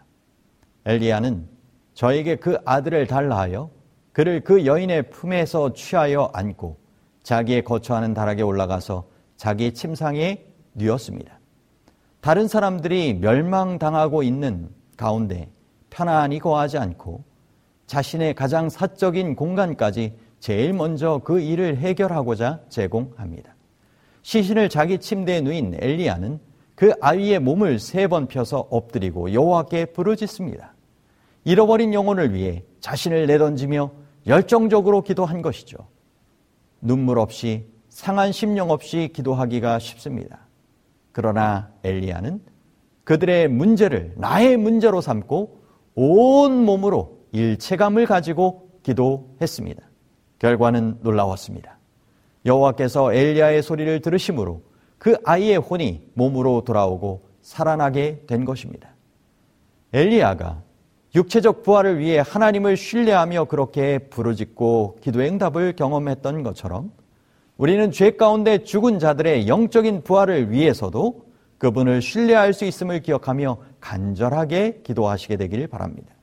엘리야는 0.85 1.47
저에게 1.93 2.37
그 2.37 2.57
아들을 2.65 3.07
달라 3.07 3.39
하여 3.39 3.69
그를 4.11 4.43
그 4.43 4.65
여인의 4.65 5.09
품에서 5.09 5.73
취하여 5.73 6.31
안고 6.33 6.77
자기의 7.23 7.63
거처하는 7.63 8.13
다락에 8.13 8.41
올라가서 8.41 9.07
자기 9.35 9.73
침상에 9.73 10.43
뉘었습니다. 10.73 11.39
다른 12.21 12.47
사람들이 12.47 13.13
멸망당하고 13.15 14.23
있는 14.23 14.69
가운데 14.97 15.49
편안히 15.89 16.39
거하지 16.39 16.77
않고 16.77 17.23
자신의 17.85 18.33
가장 18.35 18.69
사적인 18.69 19.35
공간까지 19.35 20.17
제일 20.39 20.73
먼저 20.73 21.21
그 21.23 21.39
일을 21.39 21.77
해결하고자 21.77 22.61
제공합니다. 22.69 23.55
시신을 24.23 24.69
자기 24.69 24.99
침대에 24.99 25.41
누인 25.41 25.77
엘리야는 25.79 26.39
그 26.75 26.93
아이의 27.01 27.39
몸을 27.39 27.79
세 27.79 28.07
번 28.07 28.27
펴서 28.27 28.67
엎드리고 28.69 29.33
여호와께 29.33 29.85
부르짖습니다. 29.85 30.73
잃어버린 31.45 31.93
영혼을 31.93 32.33
위해 32.33 32.63
자신을 32.81 33.25
내던지며 33.25 33.91
열정적으로 34.27 35.01
기도한 35.01 35.41
것이죠. 35.41 35.77
눈물 36.81 37.19
없이 37.19 37.65
상한 37.89 38.31
심령 38.31 38.69
없이 38.69 39.09
기도하기가 39.13 39.79
쉽습니다. 39.79 40.39
그러나 41.13 41.71
엘리야는 41.83 42.41
그들의 43.07 43.47
문제를 43.47 44.11
나의 44.17 44.57
문제로 44.57 44.99
삼고 44.99 45.61
온 45.95 46.65
몸으로 46.65 47.19
일체감을 47.31 48.05
가지고 48.05 48.69
기도했습니다. 48.83 49.81
결과는 50.39 50.97
놀라웠습니다. 51.03 51.77
여호와께서 52.45 53.13
엘리야의 53.13 53.63
소리를 53.63 54.01
들으심으로 54.01 54.61
그 54.97 55.15
아이의 55.23 55.55
혼이 55.55 56.01
몸으로 56.15 56.65
돌아오고 56.65 57.29
살아나게 57.41 58.23
된 58.27 58.43
것입니다. 58.43 58.89
엘리야가 59.93 60.61
육체적 61.15 61.63
부활을 61.63 61.99
위해 61.99 62.21
하나님을 62.27 62.75
신뢰하며 62.75 63.45
그렇게 63.45 63.99
부르짖고 63.99 64.97
기도의 64.99 65.29
응답을 65.29 65.77
경험했던 65.77 66.43
것처럼 66.43 66.91
우리는 67.55 67.89
죄 67.89 68.11
가운데 68.17 68.65
죽은 68.65 68.99
자들의 68.99 69.47
영적인 69.47 70.03
부활을 70.03 70.51
위해서도 70.51 71.26
그분을 71.57 72.01
신뢰할 72.01 72.53
수 72.53 72.65
있음을 72.65 73.01
기억하며 73.01 73.57
간절하게 73.79 74.81
기도하시게 74.83 75.37
되길 75.37 75.67
바랍니다. 75.67 76.13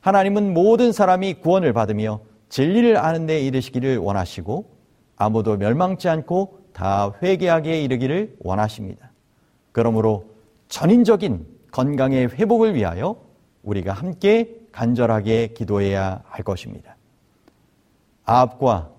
하나님은 0.00 0.54
모든 0.54 0.92
사람이 0.92 1.34
구원을 1.34 1.72
받으며 1.72 2.20
진리를 2.48 2.96
아는 2.96 3.26
데 3.26 3.40
이르시기를 3.40 3.98
원하시고 3.98 4.70
아무도 5.16 5.56
멸망치 5.56 6.08
않고 6.08 6.60
다 6.72 7.12
회개하게 7.22 7.82
이르기를 7.82 8.36
원하십니다. 8.40 9.12
그러므로 9.72 10.30
전인적인 10.68 11.46
건강의 11.70 12.28
회복을 12.28 12.74
위하여 12.74 13.22
우리가 13.62 13.92
함께 13.92 14.56
간절하게 14.72 15.48
기도해야 15.48 16.22
할 16.26 16.44
것입니다. 16.44 16.96
아합과 18.24 18.90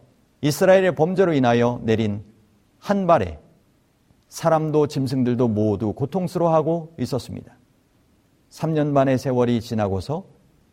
이스라엘의 0.41 0.95
범죄로 0.95 1.33
인하여 1.33 1.79
내린 1.83 2.23
한 2.79 3.07
발에 3.07 3.39
사람도 4.31 4.87
짐승들도 4.87 5.49
모두 5.49 5.91
고통스러워하고 5.91 6.95
있었습니다. 6.99 7.53
3년 8.49 8.93
반의 8.93 9.17
세월이 9.17 9.59
지나고서 9.59 10.23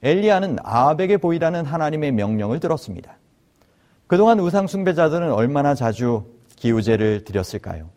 엘리야는 0.00 0.58
아합에게 0.62 1.16
보이라는 1.16 1.66
하나님의 1.66 2.12
명령을 2.12 2.60
들었습니다. 2.60 3.18
그동안 4.06 4.38
우상숭배자들은 4.38 5.32
얼마나 5.32 5.74
자주 5.74 6.24
기우제를 6.54 7.24
드렸을까요? 7.24 7.90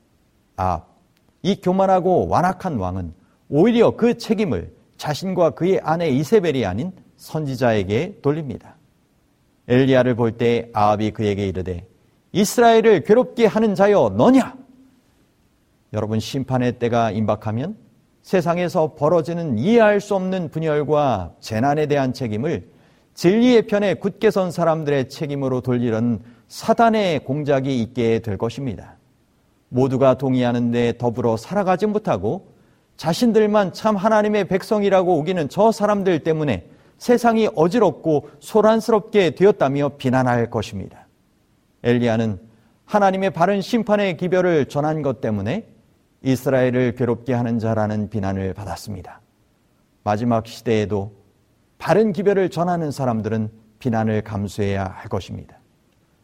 아합, 0.56 0.88
이 1.44 1.62
교만하고 1.62 2.28
완악한 2.28 2.78
왕은 2.78 3.14
오히려 3.50 3.96
그 3.96 4.18
책임을 4.18 4.74
자신과 4.98 5.52
그의 5.52 5.80
아내 5.84 6.10
이세벨이 6.10 6.66
아닌 6.66 6.92
선지자에게 7.18 8.20
돌립니다. 8.24 8.78
엘리야를 9.68 10.16
볼 10.16 10.38
때 10.38 10.70
아합이 10.74 11.12
그에게 11.12 11.48
이르되 11.48 11.88
이스라엘을 12.32 13.04
괴롭게 13.04 13.46
하는 13.46 13.76
자여 13.76 14.14
너냐? 14.18 14.61
여러분 15.94 16.20
심판의 16.20 16.80
때가 16.80 17.12
임박하면 17.12 17.76
세상에서 18.22 18.96
벌어지는 18.96 19.58
이해할 19.58 20.00
수 20.00 20.16
없는 20.16 20.50
분열과 20.50 21.34
재난에 21.40 21.88
대한 21.88 22.14
책임을 22.14 22.70
진리의 23.14 23.68
편에 23.68 23.96
굳게 23.96 24.32
선 24.32 24.52
사람들의 24.52 25.10
책임으로 25.10 25.62
돌리는 25.62 26.20
사단의 26.48 27.26
공작이 27.26 27.82
있게 27.82 28.20
될 28.20 28.38
것입니다. 28.38 28.98
모두가 29.70 30.18
동의하는데 30.18 30.98
더불어 30.98 31.36
살아가지 31.36 31.88
못하고 31.88 32.54
자신들만 32.96 33.74
참 33.74 33.96
하나님의 33.96 34.48
백성이라고 34.48 35.18
우기는 35.18 35.50
저 35.50 35.72
사람들 35.72 36.20
때문에 36.20 36.68
세상이 37.00 37.50
어지럽고 37.56 38.30
소란스럽게 38.40 39.32
되었다며 39.32 39.98
비난할 39.98 40.50
것입니다. 40.50 41.08
엘리야는 41.84 42.40
하나님의 42.86 43.32
바른 43.32 43.62
심판의 43.62 44.18
기별을 44.18 44.68
전한 44.68 45.02
것 45.02 45.20
때문에 45.20 45.71
이스라엘을 46.24 46.96
괴롭게 46.96 47.34
하는 47.34 47.60
자라는 47.60 48.10
비난을 48.10 48.54
받았습니다. 48.54 49.22
마지막 50.04 50.48
시대에도 50.48 51.14
바른 51.78 52.14
기별을 52.14 52.50
전하는 52.50 52.92
사람들은 52.92 53.50
비난을 53.80 54.22
감수해야 54.22 54.86
할 54.86 55.10
것입니다. 55.10 55.58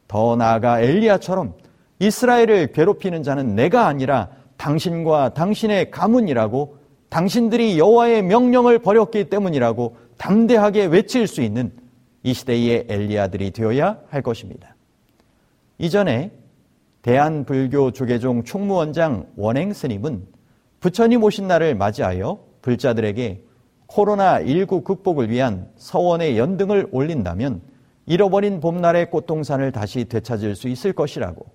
더 0.07 0.36
나아가 0.36 0.79
엘리야처럼 0.79 1.55
이스라엘을 1.99 2.71
괴롭히는 2.73 3.23
자는 3.23 3.55
내가 3.55 3.88
아니라 3.88 4.29
당신과 4.57 5.33
당신의 5.33 5.91
가문이라고 5.91 6.77
당신들이 7.10 7.79
여호와의 7.79 8.23
명령을 8.23 8.79
버렸기 8.79 9.29
때문이라고 9.29 9.97
담대하게 10.17 10.86
외칠 10.86 11.27
수 11.27 11.41
있는 11.41 11.71
이 12.23 12.33
시대의 12.33 12.86
엘리야들이 12.89 13.51
되어야 13.51 13.99
할 14.10 14.21
것입니다. 14.21 14.75
이전에 15.77 16.31
대한불교 17.08 17.91
조계종 17.91 18.43
총무원장 18.43 19.28
원행 19.38 19.72
스님은 19.72 20.28
부처님 20.82 21.24
오신 21.24 21.48
날을 21.48 21.74
맞이하여 21.74 22.38
불자들에게 22.62 23.46
코로나19 23.88 24.84
극복을 24.84 25.30
위한 25.30 25.70
서원의 25.78 26.38
연등을 26.38 26.89
올린다면 26.91 27.62
잃어버린 28.08 28.60
봄날의 28.60 29.10
꽃동산을 29.10 29.72
다시 29.72 30.04
되찾을 30.04 30.58
수 30.58 30.67
있을 30.67 30.91
것이라고 30.91 31.46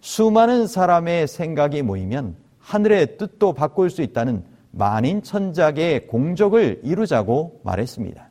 수많은 0.00 0.68
사람의 0.68 1.26
생각이 1.26 1.82
모이면 1.82 2.36
하늘의 2.60 3.18
뜻도 3.18 3.54
바꿀 3.54 3.90
수 3.90 4.02
있다는 4.02 4.44
만인 4.70 5.24
천작의 5.24 6.06
공적을 6.06 6.82
이루자고 6.84 7.62
말했습니다. 7.64 8.30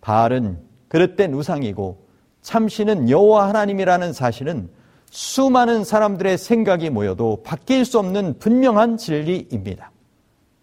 바알은 0.00 0.56
그릇된 0.88 1.34
우상이고 1.34 2.06
참신은 2.40 3.10
여호와 3.10 3.48
하나님이라는 3.48 4.14
사실은 4.14 4.70
수많은 5.10 5.84
사람들의 5.84 6.38
생각이 6.38 6.90
모여도 6.90 7.42
바뀔 7.42 7.84
수 7.84 7.98
없는 7.98 8.38
분명한 8.38 8.96
진리입니다. 8.96 9.90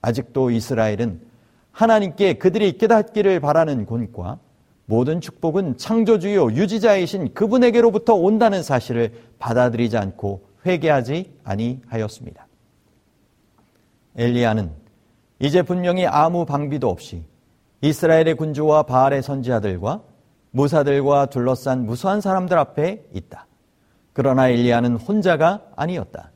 아직도 0.02 0.52
이스라엘은 0.52 1.22
하나님께 1.72 2.34
그들이 2.36 2.78
깨닫기를 2.78 3.40
바라는 3.40 3.86
권과 3.86 4.40
모든 4.86 5.22
축복은 5.22 5.78
창조주요 5.78 6.52
유지자이신 6.52 7.34
그분에게로부터 7.34 8.14
온다는 8.14 8.62
사실을 8.62 9.14
받아들이지 9.40 9.98
않고 9.98 10.44
회개하지 10.66 11.40
아니하였습니다. 11.44 12.48
엘리야는 14.16 14.72
이제 15.40 15.62
분명히 15.62 16.06
아무 16.06 16.46
방비도 16.46 16.90
없이 16.90 17.24
이스라엘의 17.82 18.36
군주와 18.36 18.84
바알의 18.84 19.24
선지자들과 19.24 20.02
무사들과 20.52 21.26
둘러싼 21.28 21.86
무수한 21.86 22.22
사람들 22.22 22.58
앞에 22.58 23.04
있다. 23.14 23.48
그러나 24.14 24.50
엘리야는 24.50 24.96
혼자가 24.96 25.62
아니었다. 25.76 26.32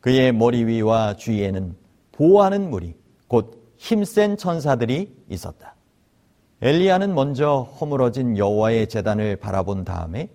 그의 0.00 0.32
머리 0.32 0.64
위와 0.64 1.14
주위에는 1.14 1.74
보호하는 2.12 2.70
무리, 2.70 2.94
곧 3.26 3.72
힘센 3.76 4.36
천사들이 4.36 5.14
있었다. 5.28 5.74
엘리야는 6.62 7.14
먼저 7.14 7.68
허물어진 7.80 8.38
여호와의 8.38 8.88
재단을 8.88 9.36
바라본 9.36 9.84
다음에 9.84 10.30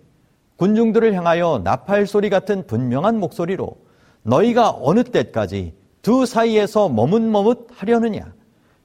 군중들을 0.58 1.16
향하여 1.16 1.62
나팔 1.64 2.06
소리 2.06 2.30
같은 2.30 2.68
분명한 2.68 3.20
목소리로 3.20 3.78
너희가 4.24 4.78
어느 4.80 5.04
때까지 5.04 5.74
두 6.02 6.26
사이에서 6.26 6.90
머뭇머뭇 6.90 7.68
하려느냐? 7.72 8.34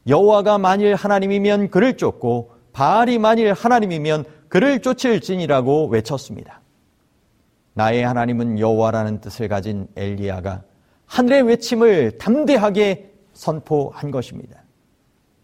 여호와가 0.07 0.57
만일 0.59 0.95
하나님이면 0.95 1.71
그를 1.71 1.97
쫓고 1.97 2.53
바알이 2.73 3.19
만일 3.19 3.53
하나님이면 3.53 4.25
그를 4.49 4.81
쫓을지니라고 4.81 5.89
외쳤습니다. 5.89 6.61
나의 7.77 8.07
하나님은 8.07 8.59
여호와라는 8.59 9.21
뜻을 9.21 9.49
가진 9.49 9.87
엘리야가 9.97 10.63
하늘의 11.05 11.43
외침을 11.43 12.17
담대하게 12.17 13.13
선포한 13.35 14.11
것입니다. 14.11 14.63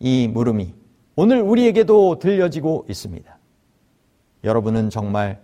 이 0.01 0.29
물음이 0.29 0.73
오늘 1.15 1.43
우리에게도 1.43 2.19
들려지고 2.19 2.87
있습니다. 2.89 3.39
여러분은 4.45 4.89
정말 4.89 5.43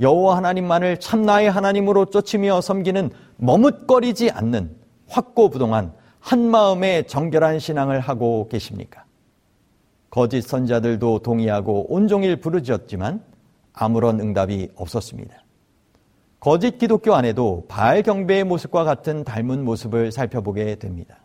여호와 0.00 0.36
하나님만을 0.36 1.00
참 1.00 1.22
나의 1.22 1.50
하나님으로 1.50 2.04
쫓으며 2.04 2.60
섬기는 2.60 3.10
머뭇거리지 3.38 4.30
않는 4.30 4.76
확고부동한 5.08 5.92
한 6.20 6.40
마음의 6.40 7.08
정결한 7.08 7.58
신앙을 7.58 7.98
하고 7.98 8.46
계십니까? 8.48 9.04
거짓 10.08 10.42
선자들도 10.42 11.18
동의하고 11.18 11.92
온종일 11.92 12.36
부르짖었지만 12.36 13.24
아무런 13.72 14.20
응답이 14.20 14.70
없었습니다. 14.76 15.47
거짓 16.40 16.78
기독교 16.78 17.14
안에도 17.14 17.64
바알 17.68 18.02
경배의 18.02 18.44
모습과 18.44 18.84
같은 18.84 19.24
닮은 19.24 19.64
모습을 19.64 20.12
살펴보게 20.12 20.76
됩니다. 20.76 21.18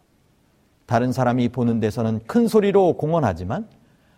다른 0.88 1.12
사람이 1.12 1.50
보는 1.50 1.80
데서는 1.80 2.22
큰 2.26 2.48
소리로 2.48 2.98
공언하지만 2.98 3.68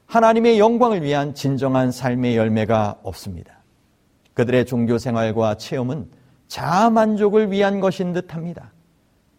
하나님의 0.06 0.60
영광을 0.60 1.02
위한 1.02 1.34
진정한 1.34 1.92
삶의 1.92 2.38
열매가 2.38 3.00
없습니다. 3.04 3.64
그들의 4.34 4.66
종교 4.66 4.98
생활과 4.98 5.56
체험은 5.56 6.10
자아 6.48 6.90
만족을 6.90 7.52
위한 7.52 7.80
것인 7.80 8.14
듯 8.14 8.34
합니다. 8.34 8.72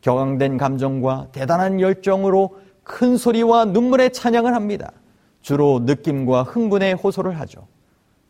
격앙된 0.02 0.58
감정과 0.58 1.28
대단한 1.32 1.80
열정으로 1.80 2.58
큰 2.82 3.16
소리와 3.16 3.64
눈물의 3.66 4.12
찬양을 4.12 4.54
합니다. 4.54 4.92
주로 5.40 5.80
느낌과 5.80 6.42
흥분의 6.44 6.94
호소를 6.94 7.38
하죠. 7.40 7.66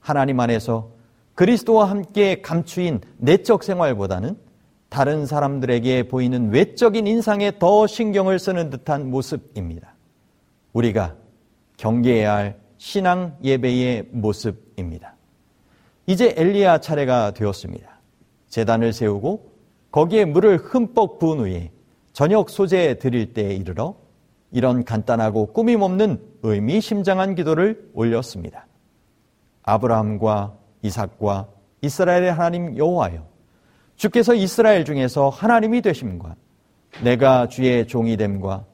하나님 0.00 0.38
안에서 0.40 0.95
그리스도와 1.36 1.90
함께 1.90 2.40
감추인 2.40 3.00
내적 3.18 3.62
생활보다는 3.62 4.36
다른 4.88 5.26
사람들에게 5.26 6.08
보이는 6.08 6.50
외적인 6.50 7.06
인상에 7.06 7.58
더 7.58 7.86
신경을 7.86 8.38
쓰는 8.38 8.70
듯한 8.70 9.10
모습입니다. 9.10 9.94
우리가 10.72 11.14
경계해야 11.76 12.34
할 12.34 12.60
신앙 12.78 13.36
예배의 13.44 14.08
모습입니다. 14.12 15.14
이제 16.06 16.34
엘리야 16.36 16.78
차례가 16.78 17.32
되었습니다. 17.32 18.00
재단을 18.48 18.94
세우고 18.94 19.52
거기에 19.92 20.24
물을 20.24 20.56
흠뻑 20.56 21.18
부은 21.18 21.40
후에 21.40 21.70
저녁 22.14 22.48
소재 22.48 22.98
드릴 22.98 23.34
때에 23.34 23.54
이르러 23.54 23.96
이런 24.52 24.84
간단하고 24.84 25.52
꾸밈 25.52 25.82
없는 25.82 26.18
의미심장한 26.42 27.34
기도를 27.34 27.90
올렸습니다. 27.92 28.66
아브라함과 29.64 30.65
이삭과 30.82 31.48
이스라엘의 31.82 32.32
하나님 32.32 32.76
여호와여 32.76 33.26
주께서 33.96 34.34
이스라엘 34.34 34.84
중에서 34.84 35.28
하나님이 35.28 35.82
되심과 35.82 36.36
내가 37.02 37.48
주의 37.48 37.86
종이 37.86 38.16
됨과 38.16 38.64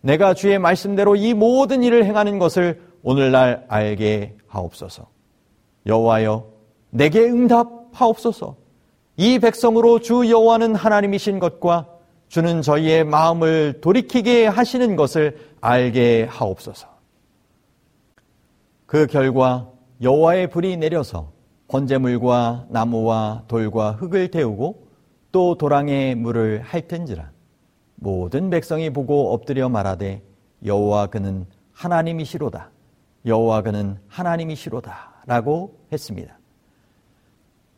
내가 0.00 0.34
주의 0.34 0.58
말씀대로 0.58 1.16
이 1.16 1.34
모든 1.34 1.82
일을 1.82 2.04
행하는 2.04 2.38
것을 2.38 2.82
오늘날 3.02 3.64
알게 3.68 4.36
하옵소서. 4.46 5.06
여호와여 5.86 6.46
내게 6.90 7.20
응답하옵소서. 7.20 8.56
이 9.16 9.38
백성으로 9.38 10.00
주 10.00 10.28
여호와는 10.30 10.74
하나님이신 10.74 11.38
것과 11.38 11.88
주는 12.28 12.62
저희의 12.62 13.04
마음을 13.04 13.80
돌이키게 13.80 14.46
하시는 14.46 14.96
것을 14.96 15.36
알게 15.60 16.26
하옵소서. 16.30 16.88
그 18.86 19.06
결과 19.06 19.68
여호와의 20.00 20.48
불이 20.48 20.76
내려서 20.76 21.32
번제물과 21.70 22.66
나무와 22.68 23.44
돌과 23.46 23.92
흙을 23.92 24.30
태우고 24.32 24.88
또 25.30 25.54
도랑에 25.54 26.16
물을 26.16 26.60
핥은지라 26.62 27.30
모든 27.94 28.50
백성이 28.50 28.90
보고 28.90 29.32
엎드려 29.32 29.68
말하되 29.68 30.22
여호와 30.64 31.06
그는 31.06 31.46
하나님이시로다 31.72 32.70
여호와 33.24 33.62
그는 33.62 33.98
하나님이시로다라고 34.08 35.78
했습니다. 35.92 36.38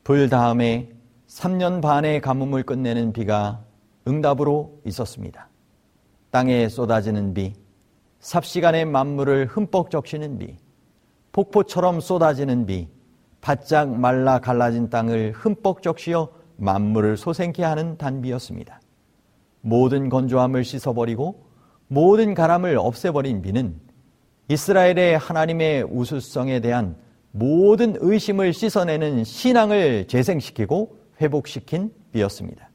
불 0.05 0.29
다음에 0.29 0.91
3년 1.29 1.83
반의 1.83 2.21
가뭄을 2.21 2.63
끝내는 2.63 3.13
비가 3.13 3.63
응답으로 4.09 4.81
있었습니다. 4.87 5.49
땅에 6.31 6.69
쏟아지는 6.69 7.35
비, 7.35 7.53
삽시간의 8.21 8.87
만물을 8.87 9.47
흠뻑 9.47 9.91
적시는 9.91 10.39
비, 10.39 10.57
폭포처럼 11.33 12.01
쏟아지는 12.01 12.67
비, 12.67 12.89
바짝 13.43 13.99
말라 13.99 14.39
갈라진 14.39 14.89
땅을 14.89 15.33
흠뻑 15.33 15.83
적시어 15.83 16.29
만물을 16.57 17.17
소생케 17.17 17.65
하는 17.65 17.99
단비였습니다. 17.99 18.81
모든 19.61 20.09
건조함을 20.09 20.65
씻어버리고 20.65 21.45
모든 21.89 22.35
가람을 22.35 22.79
없애버린 22.79 23.43
비는 23.43 23.79
이스라엘의 24.49 25.19
하나님의 25.19 25.85
우수성에 25.91 26.61
대한 26.61 26.97
모든 27.33 27.97
의심을 27.99 28.53
씻어내는 28.53 29.25
신앙을 29.25 30.07
재생시키고 30.07 30.97
회복시킨 31.21 31.93
비였습니다. 32.13 32.71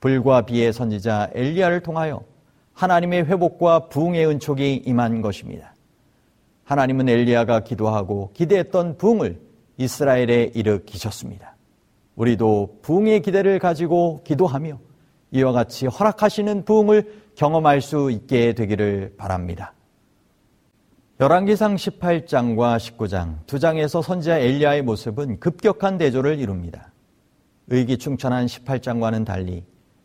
불과 0.00 0.42
비의 0.42 0.72
선지자 0.72 1.30
엘리야를 1.34 1.82
통하여 1.82 2.24
하나님의 2.72 3.26
회복과 3.26 3.88
부흥의 3.88 4.26
은촉이 4.26 4.82
임한 4.86 5.22
것입니다. 5.22 5.74
하나님은 6.64 7.08
엘리야가 7.08 7.60
기도하고 7.60 8.30
기대했던 8.34 8.98
부흥을 8.98 9.47
이스라엘에 9.78 10.52
일으키셨습니다. 10.54 11.56
우리도 12.16 12.80
부흥의 12.82 13.22
기대를 13.22 13.58
가지고 13.58 14.22
기도하며 14.24 14.78
이와 15.30 15.52
같이 15.52 15.86
허락하시는 15.86 16.64
부흥을 16.64 17.30
경험할 17.36 17.80
수 17.80 18.10
있게 18.10 18.54
되기를 18.54 19.14
바랍니다. 19.16 19.72
열왕기상 21.20 21.76
18장과 21.76 22.76
19장 22.76 23.46
두 23.46 23.58
장에서 23.58 24.02
선지자 24.02 24.38
엘리야의 24.38 24.82
모습은 24.82 25.40
급격한 25.40 25.98
대조를 25.98 26.38
이룹니다. 26.38 26.92
의기충천한 27.68 28.46
18장과는 28.46 29.24
달리 29.24 29.64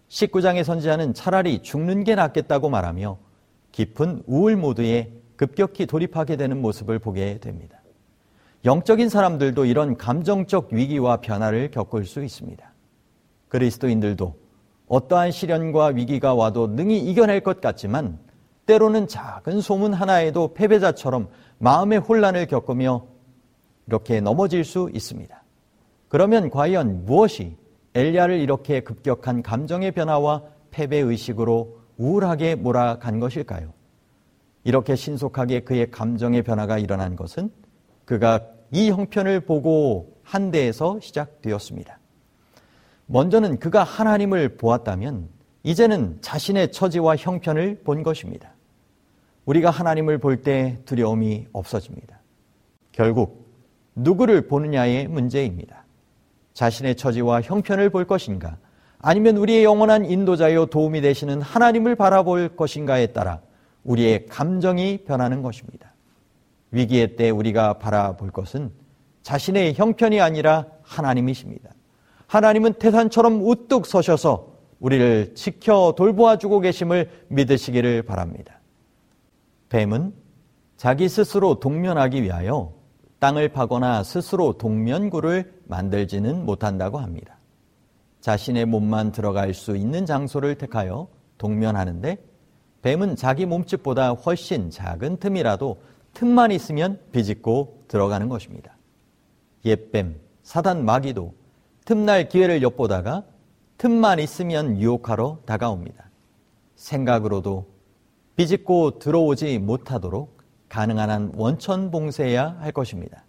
19장의 0.10 0.64
선지자는 0.64 1.14
차라리 1.14 1.62
죽는 1.62 2.04
게 2.04 2.16
낫겠다고 2.16 2.70
말하며 2.70 3.18
깊은 3.72 4.24
우울 4.26 4.56
모드에 4.56 5.12
급격히 5.36 5.86
돌입하게 5.86 6.36
되는 6.36 6.62
모습을 6.62 7.00
보게 7.00 7.40
됩니다. 7.40 7.83
영적인 8.66 9.10
사람들도 9.10 9.66
이런 9.66 9.98
감정적 9.98 10.70
위기와 10.72 11.18
변화를 11.18 11.70
겪을 11.70 12.06
수 12.06 12.24
있습니다. 12.24 12.74
그리스도인들도 13.50 14.36
어떠한 14.88 15.32
시련과 15.32 15.88
위기가 15.88 16.34
와도 16.34 16.68
능히 16.68 17.00
이겨낼 17.00 17.42
것 17.42 17.60
같지만 17.60 18.20
때로는 18.66 19.08
작은 19.08 19.60
소문 19.60 19.94
하나에도 19.94 20.54
패배자처럼 20.54 21.28
마음의 21.58 22.00
혼란을 22.00 22.48
겪으며 22.48 23.06
이렇게 23.88 24.22
넘어질 24.22 24.64
수 24.64 24.90
있습니다. 24.94 25.44
그러면 26.08 26.50
과연 26.50 27.06
무엇이 27.06 27.58
엘리야를 27.96 28.40
이렇게 28.40 28.80
급격한 28.80 29.44
감정의 29.44 29.92
변화와 29.92 30.44
패배 30.72 30.98
의식으로 30.98 31.80
우울하게 31.98 32.56
몰아간 32.56 33.20
것일까요? 33.20 33.74
이렇게 34.64 34.96
신속하게 34.96 35.62
그의 35.62 35.92
감정의 35.92 36.44
변화가 36.44 36.78
일어난 36.78 37.18
것은 37.18 37.52
그가 38.06 38.42
이 38.72 38.90
형편을 38.90 39.42
보고 39.42 40.18
한 40.24 40.52
데에서 40.52 41.00
시작되었습니다. 41.00 42.00
먼저는 43.06 43.60
그가 43.60 43.84
하나님을 43.84 44.58
보았다면 44.58 45.30
이제는 45.64 46.18
자신의 46.22 46.72
처지와 46.72 47.16
형편을 47.16 47.82
본 47.84 48.04
것입니다. 48.04 48.54
우리가 49.46 49.70
하나님을 49.70 50.18
볼 50.18 50.42
때 50.42 50.80
두려움이 50.86 51.48
없어집니다. 51.52 52.20
결국 52.92 53.52
누구를 53.96 54.48
보느냐의 54.48 55.08
문제입니다. 55.08 55.86
자신의 56.54 56.96
처지와 56.96 57.42
형편을 57.42 57.90
볼 57.90 58.06
것인가 58.06 58.58
아니면 59.00 59.38
우리의 59.38 59.64
영원한 59.64 60.06
인도자여 60.06 60.68
도움이 60.68 61.02
되시는 61.02 61.42
하나님을 61.42 61.96
바라볼 61.96 62.56
것인가에 62.56 63.08
따라 63.08 63.42
우리의 63.84 64.28
감정이 64.28 65.00
변하는 65.06 65.42
것입니다. 65.42 65.93
위기의 66.74 67.16
때 67.16 67.30
우리가 67.30 67.78
바라볼 67.80 68.32
것은 68.32 68.72
자신의 69.22 69.76
형편이 69.76 70.20
아니라 70.20 70.66
하나님이십니다. 70.82 71.70
하나님은 72.28 72.74
태산처럼 72.74 73.42
우뚝 73.48 73.86
서셔서 73.86 74.54
우리를 74.80 75.36
지켜 75.36 75.94
돌보아 75.96 76.38
주고 76.38 76.60
계심을 76.60 77.10
믿으시기를 77.30 78.04
바랍니다. 78.04 78.60
뱀은 79.70 80.14
자기 80.76 81.08
스스로 81.08 81.60
동면하기 81.60 82.22
위하여 82.22 82.74
땅을 83.20 83.50
파거나 83.50 84.04
스스로 84.04 84.58
동면구를 84.58 85.62
만들지는 85.68 86.46
못한다고 86.46 86.98
합니다. 86.98 87.38
자신의 88.20 88.66
몸만 88.66 89.12
들어갈 89.12 89.54
수 89.54 89.78
있는 89.78 90.06
장소를 90.06 90.56
택하여 90.56 91.08
동면하는데 91.38 92.18
뱀은 92.82 93.16
자기 93.16 93.46
몸집보다 93.46 94.12
훨씬 94.12 94.70
작은 94.70 95.18
틈이라도 95.18 95.82
틈만 96.14 96.52
있으면 96.52 97.00
비집고 97.12 97.84
들어가는 97.88 98.30
것입니다. 98.30 98.78
옛뱀, 99.66 100.20
사단 100.44 100.86
마귀도 100.86 101.34
틈날 101.86 102.30
기회를 102.30 102.62
엿보다가 102.62 103.24
틈만 103.78 104.20
있으면 104.20 104.80
유혹하러 104.80 105.40
다가옵니다. 105.46 106.10
생각으로도 106.76 107.68
비집고 108.36 109.00
들어오지 109.00 109.60
못하도록 109.60 110.42
가능한 110.70 111.10
한 111.10 111.32
원천 111.36 111.92
봉쇄해야 111.92 112.58
할 112.60 112.72
것입니다. 112.72 113.26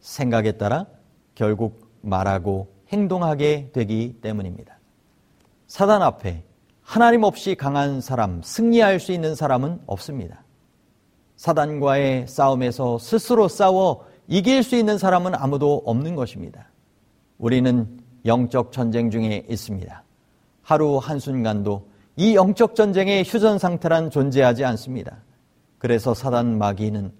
생각에 0.00 0.52
따라 0.52 0.86
결국 1.34 1.90
말하고 2.02 2.74
행동하게 2.88 3.70
되기 3.72 4.18
때문입니다. 4.20 4.78
사단 5.66 6.02
앞에 6.02 6.44
하나님 6.82 7.24
없이 7.24 7.56
강한 7.56 8.00
사람, 8.00 8.42
승리할 8.42 9.00
수 9.00 9.12
있는 9.12 9.34
사람은 9.34 9.80
없습니다. 9.86 10.45
사단과의 11.36 12.26
싸움에서 12.28 12.98
스스로 12.98 13.48
싸워 13.48 14.06
이길 14.26 14.62
수 14.62 14.76
있는 14.76 14.98
사람은 14.98 15.34
아무도 15.34 15.82
없는 15.84 16.14
것입니다. 16.14 16.70
우리는 17.38 17.86
영적 18.24 18.72
전쟁 18.72 19.10
중에 19.10 19.46
있습니다. 19.48 20.02
하루 20.62 20.98
한순간도 20.98 21.88
이 22.16 22.34
영적 22.34 22.74
전쟁의 22.74 23.24
휴전 23.24 23.58
상태란 23.58 24.10
존재하지 24.10 24.64
않습니다. 24.64 25.18
그래서 25.78 26.14
사단 26.14 26.58
마귀는 26.58 27.12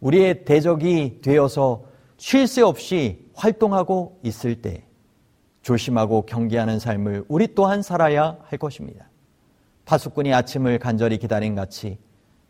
우리의 0.00 0.44
대적이 0.44 1.20
되어서 1.22 1.84
쉴 2.18 2.46
새 2.46 2.62
없이 2.62 3.26
활동하고 3.34 4.20
있을 4.22 4.60
때 4.60 4.84
조심하고 5.62 6.26
경계하는 6.26 6.78
삶을 6.78 7.24
우리 7.28 7.54
또한 7.54 7.82
살아야 7.82 8.36
할 8.44 8.58
것입니다. 8.58 9.08
파수꾼이 9.84 10.32
아침을 10.32 10.78
간절히 10.78 11.18
기다린 11.18 11.54
같이 11.54 11.98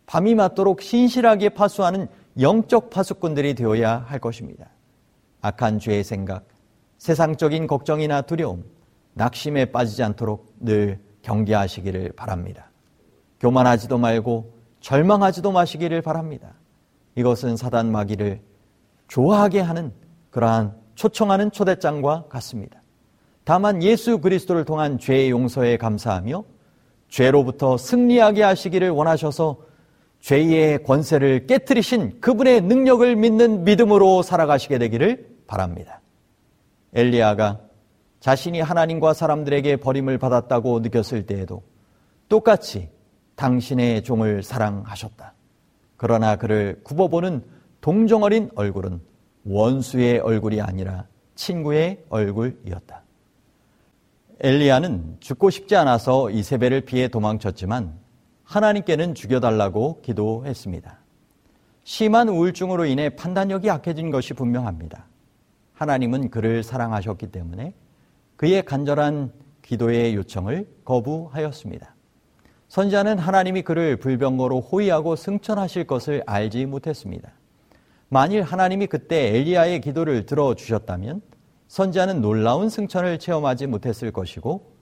밤이 0.07 0.35
맞도록 0.35 0.83
신실하게 0.83 1.51
파수하는 1.51 2.09
영적 2.41 2.91
파수꾼들이 2.91 3.55
되어야 3.55 3.99
할 3.99 4.19
것입니다. 4.19 4.71
악한 5.41 5.79
죄의 5.79 6.05
생각, 6.05 6.47
세상적인 6.99 7.67
걱정이나 7.67 8.23
두려움, 8.23 8.65
낙심에 9.15 9.67
빠지지 9.67 10.03
않도록 10.03 10.55
늘 10.61 11.01
경계하시기를 11.23 12.13
바랍니다. 12.13 12.71
교만하지도 13.41 13.99
말고 13.99 14.55
절망하지도 14.81 15.53
마시기를 15.53 16.01
바랍니다. 16.03 16.55
이것은 17.17 17.57
사단 17.57 17.91
마귀를 17.91 18.41
좋아하게 19.09 19.61
하는 19.61 19.93
그러한 20.31 20.77
초청하는 20.95 21.51
초대장과 21.51 22.27
같습니다. 22.29 22.81
다만 23.45 23.83
예수 23.83 24.19
그리스도를 24.19 24.65
통한 24.65 24.99
죄의 24.99 25.31
용서에 25.31 25.77
감사하며 25.77 26.45
죄로부터 27.09 27.77
승리하게 27.77 28.43
하시기를 28.43 28.91
원하셔서 28.91 29.59
죄의 30.23 30.85
권세를 30.85 31.47
깨뜨리신 31.49 32.21
그분의 32.21 32.63
능력을 32.63 33.17
믿는 33.17 33.65
믿음으로 33.65 34.23
살아가시게 34.23 34.79
되기를 34.79 35.29
바랍니다. 35.47 36.01
엘리야가 36.95 37.61
자신이 38.21 38.61
하나님과 38.61 39.15
사람들에게 39.15 39.77
버림을 39.79 40.19
받았다고 40.19 40.79
느꼈을 40.79 41.27
때에도 41.27 41.63
똑같이 42.29 42.89
당신의 43.35 44.05
종을 44.05 44.45
사랑하셨다. 44.45 45.35
그러나 45.97 46.37
그를 46.37 46.81
굽어보는 46.85 47.45
동정어린 47.81 48.51
얼굴은 48.55 49.01
원수의 49.45 50.21
얼굴이 50.21 50.61
아니라 50.61 51.07
친구의 51.35 52.05
얼굴이었다. 52.09 53.03
엘리야는 54.39 55.17
죽고 55.19 55.51
싶지 55.51 55.75
않아서 55.75 56.31
이세벨을 56.31 56.83
피해 56.83 57.09
도망쳤지만 57.09 58.02
하나님께는 58.53 59.15
죽여달라고 59.15 60.03
기도했습니다. 60.03 60.99
심한 61.85 62.29
우울증으로 62.29 62.85
인해 62.85 63.09
판단력이 63.09 63.67
약해진 63.67 64.11
것이 64.11 64.35
분명합니다. 64.35 65.07
하나님은 65.73 66.31
그를 66.31 66.63
사랑하셨기 66.63 67.29
때문에 67.29 67.73
그의 68.37 68.63
간절한 68.65 69.33
기도의 69.63 70.15
요청을 70.17 70.69
거부하였습니다. 70.85 71.95
선지자는 72.69 73.19
하나님이 73.19 73.63
그를 73.63 73.97
불병거로 73.97 74.61
호위하고 74.61 75.17
승천하실 75.17 75.87
것을 75.87 76.23
알지 76.27 76.67
못했습니다. 76.67 77.33
만일 78.09 78.43
하나님이 78.43 78.87
그때 78.87 79.35
엘리야의 79.35 79.81
기도를 79.81 80.27
들어주셨다면 80.27 81.23
선지자는 81.69 82.21
놀라운 82.21 82.69
승천을 82.69 83.19
체험하지 83.19 83.67
못했을 83.67 84.11
것이고 84.11 84.73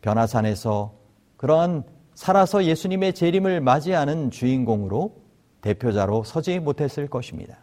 변화산에서 0.00 0.94
그러한 1.36 1.84
살아서 2.20 2.66
예수님의 2.66 3.14
재림을 3.14 3.62
맞이하는 3.62 4.30
주인공으로 4.30 5.16
대표자로 5.62 6.22
서지 6.24 6.58
못했을 6.58 7.08
것입니다. 7.08 7.56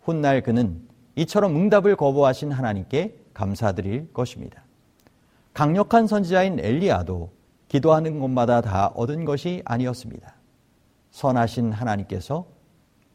훗날 0.00 0.42
그는 0.42 0.80
이처럼 1.16 1.56
응답을 1.56 1.96
거부하신 1.96 2.52
하나님께 2.52 3.16
감사드릴 3.34 4.12
것입니다. 4.12 4.62
강력한 5.54 6.06
선지자인 6.06 6.60
엘리야도 6.60 7.32
기도하는 7.66 8.20
곳마다 8.20 8.60
다 8.60 8.92
얻은 8.94 9.24
것이 9.24 9.60
아니었습니다. 9.64 10.36
선하신 11.10 11.72
하나님께서 11.72 12.46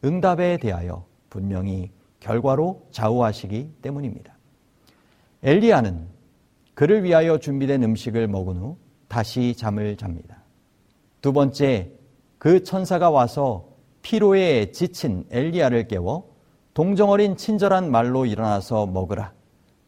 응답에 0.04 0.58
대하여 0.58 1.06
분명히 1.30 1.90
결과로 2.20 2.86
좌우하시기 2.90 3.76
때문입니다. 3.80 4.36
엘리야는 5.42 6.06
그를 6.74 7.02
위하여 7.02 7.38
준비된 7.38 7.82
음식을 7.82 8.28
먹은 8.28 8.58
후 8.58 8.76
다시 9.08 9.54
잠을 9.56 9.96
잡니다. 9.96 10.39
두 11.20 11.32
번째, 11.32 11.92
그 12.38 12.62
천사가 12.62 13.10
와서 13.10 13.68
피로에 14.02 14.72
지친 14.72 15.24
엘리야를 15.30 15.88
깨워 15.88 16.30
동정어린 16.74 17.36
친절한 17.36 17.90
말로 17.90 18.24
일어나서 18.24 18.86
먹으라. 18.86 19.32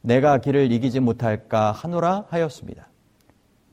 내가 0.03 0.39
길을 0.39 0.71
이기지 0.73 1.01
못할까 1.01 1.73
하노라 1.73 2.27
하였습니다. 2.29 2.89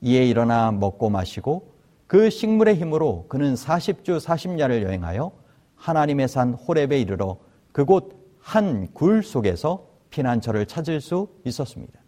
이에 0.00 0.24
일어나 0.24 0.72
먹고 0.72 1.10
마시고 1.10 1.74
그 2.06 2.30
식물의 2.30 2.76
힘으로 2.76 3.26
그는 3.28 3.54
40주 3.54 4.20
40야를 4.20 4.82
여행하여 4.82 5.32
하나님의 5.76 6.28
산 6.28 6.54
호렙에 6.54 6.98
이르러 6.98 7.38
그곳 7.72 8.18
한 8.40 8.88
굴 8.94 9.22
속에서 9.22 9.86
피난처를 10.10 10.66
찾을 10.66 11.00
수 11.00 11.28
있었습니다. 11.44 12.00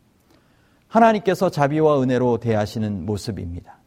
하나님께서 0.88 1.50
자비와 1.50 2.02
은혜로 2.02 2.38
대하시는 2.38 3.06
모습입니다. 3.06 3.81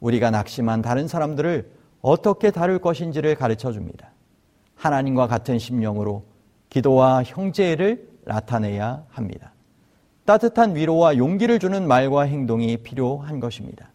우리가 0.00 0.30
낙심한 0.30 0.82
다른 0.82 1.06
사람들을 1.08 1.70
어떻게 2.02 2.50
다룰 2.50 2.78
것인지를 2.78 3.34
가르쳐 3.34 3.72
줍니다. 3.72 4.10
하나님과 4.74 5.26
같은 5.26 5.58
심령으로 5.58 6.24
기도와 6.70 7.22
형제를 7.22 8.08
나타내야 8.24 9.04
합니다. 9.10 9.52
따뜻한 10.24 10.76
위로와 10.76 11.16
용기를 11.16 11.58
주는 11.58 11.86
말과 11.86 12.22
행동이 12.22 12.78
필요한 12.78 13.40
것입니다. 13.40 13.90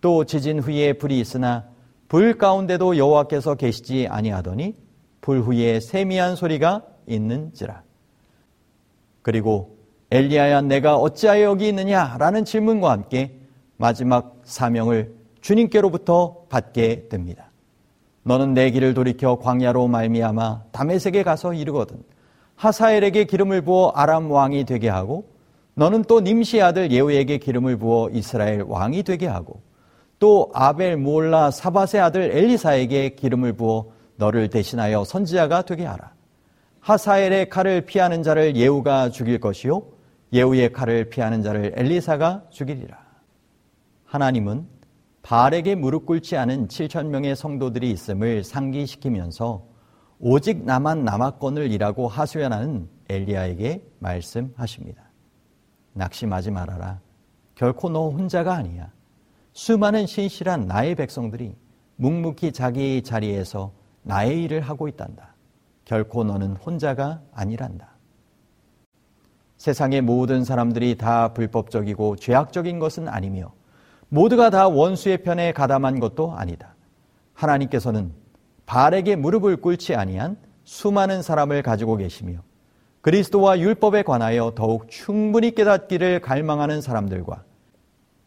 또 0.00 0.24
지진 0.24 0.60
후에 0.60 0.92
불이 0.92 1.18
있으나 1.18 1.64
불 2.06 2.38
가운데도 2.38 2.96
여호와께서 2.96 3.56
계시지 3.56 4.06
아니하더니 4.08 4.76
불 5.20 5.40
후에 5.40 5.80
세미한 5.80 6.36
소리가 6.36 6.84
있는지라. 7.06 7.82
그리고 9.22 9.76
엘리야야 10.10 10.62
내가 10.62 10.96
어찌하여 10.96 11.44
여기 11.44 11.68
있느냐라는 11.68 12.44
질문과 12.44 12.90
함께 12.90 13.37
마지막 13.78 14.36
사명을 14.44 15.14
주님께로부터 15.40 16.44
받게 16.50 17.08
됩니다. 17.08 17.50
너는 18.24 18.52
내 18.52 18.70
길을 18.70 18.92
돌이켜 18.92 19.38
광야로 19.38 19.88
말미암아 19.88 20.64
다메섹에 20.72 21.22
가서 21.22 21.54
이르거든 21.54 21.96
하사엘에게 22.56 23.24
기름을 23.24 23.62
부어 23.62 23.92
아람 23.94 24.30
왕이 24.30 24.64
되게 24.64 24.88
하고 24.88 25.24
너는 25.74 26.02
또 26.02 26.20
님시 26.20 26.60
아들 26.60 26.90
예후에게 26.90 27.38
기름을 27.38 27.78
부어 27.78 28.10
이스라엘 28.10 28.62
왕이 28.66 29.04
되게 29.04 29.26
하고 29.26 29.62
또 30.18 30.50
아벨 30.52 30.96
무올라 30.96 31.52
사바세 31.52 32.00
아들 32.00 32.36
엘리사에게 32.36 33.10
기름을 33.10 33.52
부어 33.52 33.92
너를 34.16 34.50
대신하여 34.50 35.04
선지자가 35.04 35.62
되게 35.62 35.86
하라. 35.86 36.12
하사엘의 36.80 37.48
칼을 37.48 37.82
피하는 37.82 38.24
자를 38.24 38.56
예후가 38.56 39.10
죽일 39.10 39.38
것이요 39.38 39.82
예후의 40.32 40.72
칼을 40.72 41.04
피하는 41.10 41.42
자를 41.42 41.72
엘리사가 41.76 42.42
죽이리라. 42.50 43.07
하나님은 44.08 44.66
바알에게 45.20 45.74
무릎 45.74 46.06
꿇지 46.06 46.38
않은 46.38 46.68
7천 46.68 47.08
명의 47.08 47.36
성도들이 47.36 47.90
있음을 47.90 48.42
상기시키면서 48.42 49.66
오직 50.18 50.64
나만 50.64 51.04
남았건을 51.04 51.70
이라고 51.70 52.08
하소연하는 52.08 52.88
엘리야에게 53.10 53.84
말씀하십니다. 53.98 55.02
낙심하지 55.92 56.50
말아라. 56.52 57.00
결코 57.54 57.90
너 57.90 58.08
혼자가 58.08 58.54
아니야. 58.54 58.90
수많은 59.52 60.06
신실한 60.06 60.66
나의 60.66 60.94
백성들이 60.94 61.54
묵묵히 61.96 62.52
자기 62.52 63.02
자리에서 63.02 63.72
나의 64.04 64.42
일을 64.44 64.62
하고 64.62 64.88
있단다. 64.88 65.34
결코 65.84 66.24
너는 66.24 66.56
혼자가 66.56 67.20
아니란다. 67.34 67.90
세상의 69.58 70.00
모든 70.00 70.44
사람들이 70.44 70.96
다 70.96 71.34
불법적이고 71.34 72.16
죄악적인 72.16 72.78
것은 72.78 73.06
아니며 73.06 73.57
모두가 74.08 74.50
다 74.50 74.68
원수의 74.68 75.22
편에 75.22 75.52
가담한 75.52 76.00
것도 76.00 76.32
아니다. 76.32 76.74
하나님께서는 77.34 78.12
발에게 78.66 79.16
무릎을 79.16 79.58
꿇지 79.58 79.94
아니한 79.94 80.36
수많은 80.64 81.22
사람을 81.22 81.62
가지고 81.62 81.96
계시며 81.96 82.40
그리스도와 83.00 83.58
율법에 83.58 84.02
관하여 84.02 84.52
더욱 84.54 84.90
충분히 84.90 85.54
깨닫기를 85.54 86.20
갈망하는 86.20 86.80
사람들과 86.80 87.44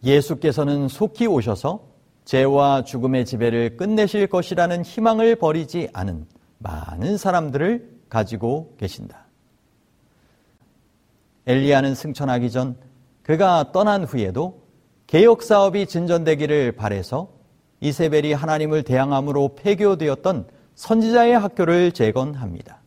예수께서는 0.03 0.87
속히 0.87 1.27
오셔서 1.27 1.91
죄와 2.25 2.83
죽음의 2.83 3.25
지배를 3.25 3.77
끝내실 3.77 4.27
것이라는 4.27 4.83
희망을 4.83 5.35
버리지 5.35 5.89
않은 5.93 6.25
많은 6.59 7.17
사람들을 7.17 8.01
가지고 8.09 8.75
계신다. 8.77 9.25
엘리야는 11.47 11.95
승천하기 11.95 12.51
전 12.51 12.77
그가 13.23 13.71
떠난 13.71 14.03
후에도 14.03 14.60
개혁 15.11 15.43
사업이 15.43 15.87
진전되기를 15.87 16.71
바래서 16.71 17.33
이세벨이 17.81 18.31
하나님을 18.31 18.83
대항함으로 18.83 19.55
폐교되었던 19.57 20.47
선지자의 20.75 21.37
학교를 21.37 21.91
재건합니다. 21.91 22.79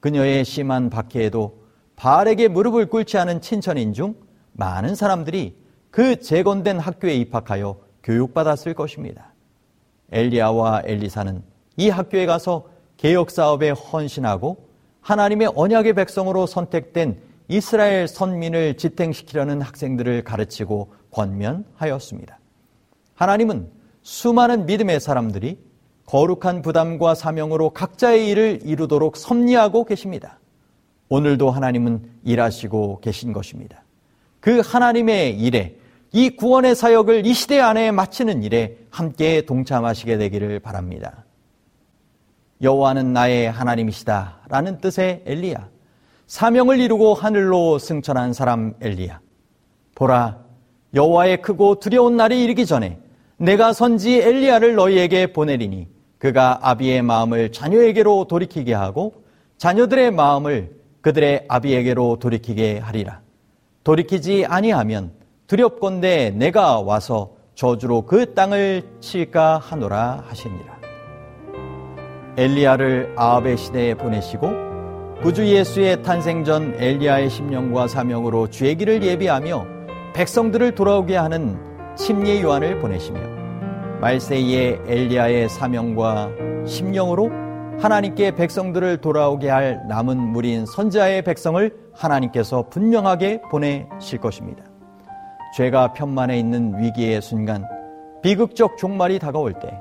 그녀의 0.00 0.44
심한 0.44 0.90
박해에도 0.90 1.62
바알에게 1.94 2.48
무릎을 2.48 2.86
꿇지 2.86 3.16
않은 3.18 3.42
친천인 3.42 3.92
중 3.92 4.16
많은 4.54 4.96
사람들이 4.96 5.56
그 5.92 6.18
재건된 6.18 6.80
학교에 6.80 7.14
입학하여 7.14 7.78
교육받았을 8.02 8.74
것입니다. 8.74 9.32
엘리야와 10.10 10.82
엘리사는 10.84 11.44
이 11.76 11.90
학교에 11.90 12.26
가서 12.26 12.66
개혁 12.96 13.30
사업에 13.30 13.70
헌신하고 13.70 14.66
하나님의 15.00 15.52
언약의 15.54 15.92
백성으로 15.92 16.46
선택된 16.46 17.20
이스라엘 17.46 18.08
선민을 18.08 18.76
지탱시키려는 18.76 19.62
학생들을 19.62 20.24
가르치고 20.24 21.05
권면하였습니다. 21.16 22.38
하나님은 23.14 23.70
수많은 24.02 24.66
믿음의 24.66 25.00
사람들이 25.00 25.58
거룩한 26.04 26.62
부담과 26.62 27.14
사명으로 27.14 27.70
각자의 27.70 28.28
일을 28.28 28.60
이루도록 28.62 29.16
섭리하고 29.16 29.84
계십니다. 29.84 30.38
오늘도 31.08 31.50
하나님은 31.50 32.10
일하시고 32.24 33.00
계신 33.00 33.32
것입니다. 33.32 33.82
그 34.40 34.60
하나님의 34.60 35.40
일에 35.40 35.78
이 36.12 36.30
구원의 36.30 36.76
사역을 36.76 37.26
이 37.26 37.34
시대 37.34 37.58
안에 37.58 37.90
마치는 37.90 38.42
일에 38.42 38.78
함께 38.90 39.44
동참하시게 39.44 40.18
되기를 40.18 40.60
바랍니다. 40.60 41.24
여호와는 42.62 43.12
나의 43.12 43.50
하나님이시다라는 43.50 44.78
뜻의 44.78 45.24
엘리야. 45.26 45.68
사명을 46.26 46.80
이루고 46.80 47.14
하늘로 47.14 47.78
승천한 47.78 48.32
사람 48.32 48.74
엘리야. 48.80 49.20
보라, 49.94 50.45
여호와의 50.94 51.42
크고 51.42 51.80
두려운 51.80 52.16
날이 52.16 52.42
이르기 52.42 52.66
전에 52.66 52.98
내가 53.36 53.72
선지 53.72 54.20
엘리야를 54.20 54.74
너희에게 54.74 55.32
보내리니 55.32 55.88
그가 56.18 56.58
아비의 56.62 57.02
마음을 57.02 57.52
자녀에게로 57.52 58.24
돌이키게 58.24 58.72
하고 58.72 59.24
자녀들의 59.58 60.10
마음을 60.10 60.70
그들의 61.02 61.44
아비에게로 61.48 62.18
돌이키게 62.18 62.78
하리라. 62.78 63.20
돌이키지 63.84 64.46
아니하면 64.48 65.12
두렵건대 65.46 66.30
내가 66.30 66.80
와서 66.80 67.36
저주로 67.54 68.02
그 68.02 68.34
땅을 68.34 68.82
칠까 69.00 69.58
하노라 69.58 70.24
하시니라. 70.26 70.76
엘리야를 72.36 73.14
아합의 73.16 73.56
시대에 73.56 73.94
보내시고 73.94 74.66
구주 75.22 75.46
예수의 75.46 76.02
탄생 76.02 76.44
전 76.44 76.74
엘리야의 76.78 77.30
심령과 77.30 77.88
사명으로 77.88 78.50
주의 78.50 78.76
길을 78.76 79.02
예비하며 79.02 79.75
백성들을 80.16 80.74
돌아오게 80.74 81.14
하는 81.14 81.58
침례 81.94 82.40
요한을 82.40 82.78
보내시며 82.78 83.20
말세이의 84.00 84.80
엘리야의 84.86 85.50
사명과 85.50 86.30
심령으로 86.64 87.30
하나님께 87.78 88.34
백성들을 88.34 89.02
돌아오게 89.02 89.50
할 89.50 89.86
남은 89.86 90.16
무리인 90.16 90.64
선자의 90.64 91.20
백성을 91.20 91.70
하나님께서 91.92 92.62
분명하게 92.70 93.42
보내실 93.50 94.18
것입니다. 94.18 94.64
죄가 95.54 95.92
편만에 95.92 96.38
있는 96.38 96.80
위기의 96.80 97.20
순간 97.20 97.66
비극적 98.22 98.78
종말이 98.78 99.18
다가올 99.18 99.52
때 99.52 99.78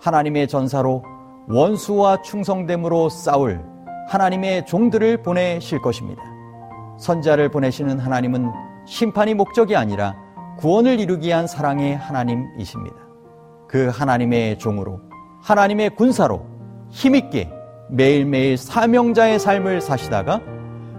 하나님의 0.00 0.48
전사로 0.48 1.02
원수와 1.50 2.22
충성됨으로 2.22 3.10
싸울 3.10 3.62
하나님의 4.08 4.64
종들을 4.64 5.18
보내실 5.18 5.82
것입니다. 5.82 6.22
선자를 6.98 7.50
보내시는 7.50 7.98
하나님은 7.98 8.50
심판이 8.86 9.34
목적이 9.34 9.76
아니라 9.76 10.16
구원을 10.58 11.00
이루기 11.00 11.28
위한 11.28 11.46
사랑의 11.46 11.96
하나님이십니다. 11.96 12.96
그 13.68 13.88
하나님의 13.88 14.58
종으로 14.58 15.00
하나님의 15.42 15.96
군사로 15.96 16.46
힘있게 16.90 17.50
매일매일 17.90 18.56
사명자의 18.56 19.38
삶을 19.38 19.80
사시다가 19.80 20.40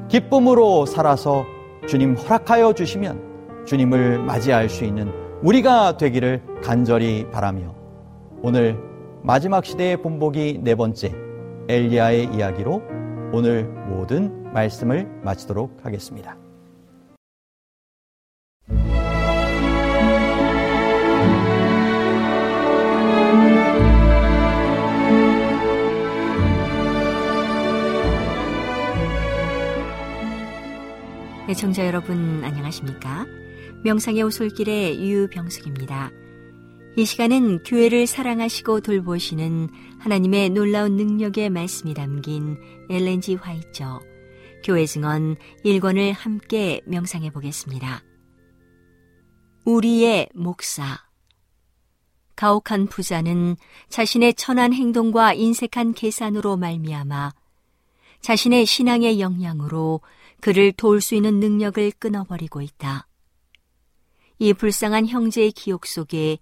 기쁨으로 0.10 0.86
살아서 0.86 1.46
주님 1.88 2.16
허락하여 2.16 2.74
주시면 2.74 3.66
주님을 3.66 4.20
맞이할 4.20 4.70
수 4.70 4.84
있는 4.84 5.12
우리가 5.42 5.98
되기를 5.98 6.42
간절히 6.64 7.30
바라며 7.32 7.74
오늘 8.42 8.78
마지막 9.24 9.66
시대의 9.66 10.02
본보기 10.02 10.60
네 10.64 10.76
번째 10.76 11.14
엘리야의 11.68 12.30
이야기로 12.34 12.82
오늘 13.34 13.64
모든 13.90 14.52
말씀을 14.54 15.08
마치도록 15.24 15.80
하겠습니다. 15.84 16.47
애청자 31.50 31.88
여러분 31.88 32.43
안녕하십니까? 32.43 33.26
명상의 33.86 34.22
오솔길의 34.22 35.02
유병숙입니다. 35.02 36.12
이 36.98 37.06
시간은 37.06 37.64
교회를 37.64 38.06
사랑하시고 38.06 38.82
돌보시는 38.82 39.70
하나님의 40.00 40.50
놀라운 40.50 40.98
능력의 40.98 41.50
말씀이 41.50 41.93
담긴 41.93 42.58
엘렌지 42.89 43.36
화이처 43.36 44.02
교회 44.66 44.86
증언 44.86 45.38
1권을 45.64 46.12
함께 46.12 46.82
명상해 46.86 47.30
보겠습니다. 47.30 48.04
우리의 49.64 50.28
목사 50.36 51.00
가혹한 52.36 52.88
부자는 52.88 53.56
자신의 53.88 54.34
천한 54.34 54.74
행동과 54.74 55.34
인색한 55.34 55.93
계산으로 55.93 56.58
말미암아 56.58 57.32
자신의 58.20 58.66
신앙의 58.66 59.22
역량으로 59.22 60.02
그를 60.42 60.72
도울 60.72 61.02
수 61.02 61.16
있는 61.16 61.40
능력을 61.40 61.92
끊어버리고 62.00 62.62
있다. 62.62 63.08
이 64.40 64.54
불쌍한 64.54 65.08
형제의 65.08 65.52
기억 65.52 65.86
속에 65.86 66.38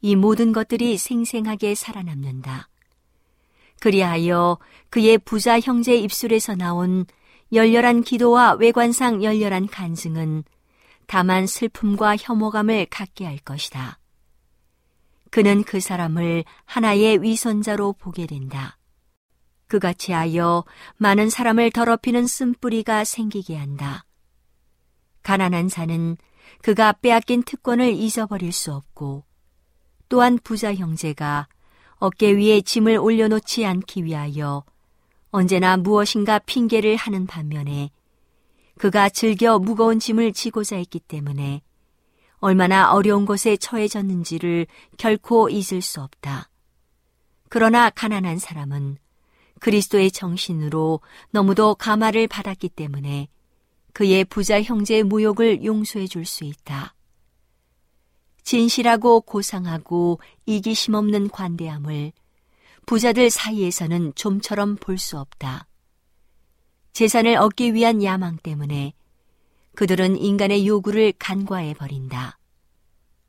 이 0.00 0.16
모든 0.16 0.52
것들이 0.52 0.96
생생하게 0.98 1.74
살아남는다. 1.74 2.68
그리하여 3.80 4.58
그의 4.90 5.18
부자 5.18 5.60
형제의 5.60 6.02
입술에서 6.02 6.54
나온 6.54 7.06
열렬한 7.52 8.02
기도와 8.02 8.54
외관상 8.54 9.22
열렬한 9.22 9.68
간증은 9.68 10.44
다만 11.06 11.46
슬픔과 11.46 12.16
혐오감을 12.16 12.86
갖게 12.86 13.26
할 13.26 13.38
것이다. 13.38 13.98
그는 15.30 15.64
그 15.64 15.80
사람을 15.80 16.44
하나의 16.64 17.22
위선자로 17.22 17.94
보게 17.94 18.26
된다. 18.26 18.78
그같이 19.66 20.12
하여 20.12 20.64
많은 20.96 21.30
사람을 21.30 21.70
더럽히는 21.70 22.26
쓴뿌리가 22.26 23.04
생기게 23.04 23.56
한다. 23.56 24.04
가난한 25.22 25.68
자는 25.68 26.16
그가 26.62 26.92
빼앗긴 26.92 27.42
특권을 27.42 27.92
잊어버릴 27.92 28.52
수 28.52 28.72
없고 28.72 29.24
또한 30.08 30.38
부자 30.42 30.74
형제가 30.74 31.48
어깨 31.96 32.32
위에 32.32 32.60
짐을 32.60 32.98
올려놓지 32.98 33.64
않기 33.64 34.04
위하여 34.04 34.64
언제나 35.30 35.76
무엇인가 35.76 36.38
핑계를 36.38 36.96
하는 36.96 37.26
반면에 37.26 37.90
그가 38.78 39.08
즐겨 39.08 39.58
무거운 39.58 39.98
짐을 39.98 40.32
지고자 40.32 40.76
했기 40.76 41.00
때문에 41.00 41.62
얼마나 42.38 42.92
어려운 42.92 43.24
곳에 43.24 43.56
처해졌는지를 43.56 44.66
결코 44.98 45.48
잊을 45.48 45.80
수 45.80 46.02
없다. 46.02 46.50
그러나 47.48 47.88
가난한 47.88 48.38
사람은 48.38 48.98
그리스도의 49.64 50.10
정신으로 50.10 51.00
너무도 51.30 51.76
가마를 51.76 52.28
받았기 52.28 52.68
때문에 52.68 53.28
그의 53.94 54.26
부자 54.26 54.60
형제의 54.60 55.04
무욕을 55.04 55.64
용서해 55.64 56.06
줄 56.06 56.26
수 56.26 56.44
있다. 56.44 56.94
진실하고 58.42 59.22
고상하고 59.22 60.20
이기심 60.44 60.92
없는 60.92 61.30
관대함을 61.30 62.12
부자들 62.84 63.30
사이에서는 63.30 64.12
좀처럼 64.14 64.76
볼 64.76 64.98
수 64.98 65.18
없다. 65.18 65.66
재산을 66.92 67.38
얻기 67.38 67.72
위한 67.72 68.04
야망 68.04 68.36
때문에 68.42 68.92
그들은 69.76 70.18
인간의 70.18 70.66
요구를 70.66 71.14
간과해 71.18 71.72
버린다. 71.72 72.38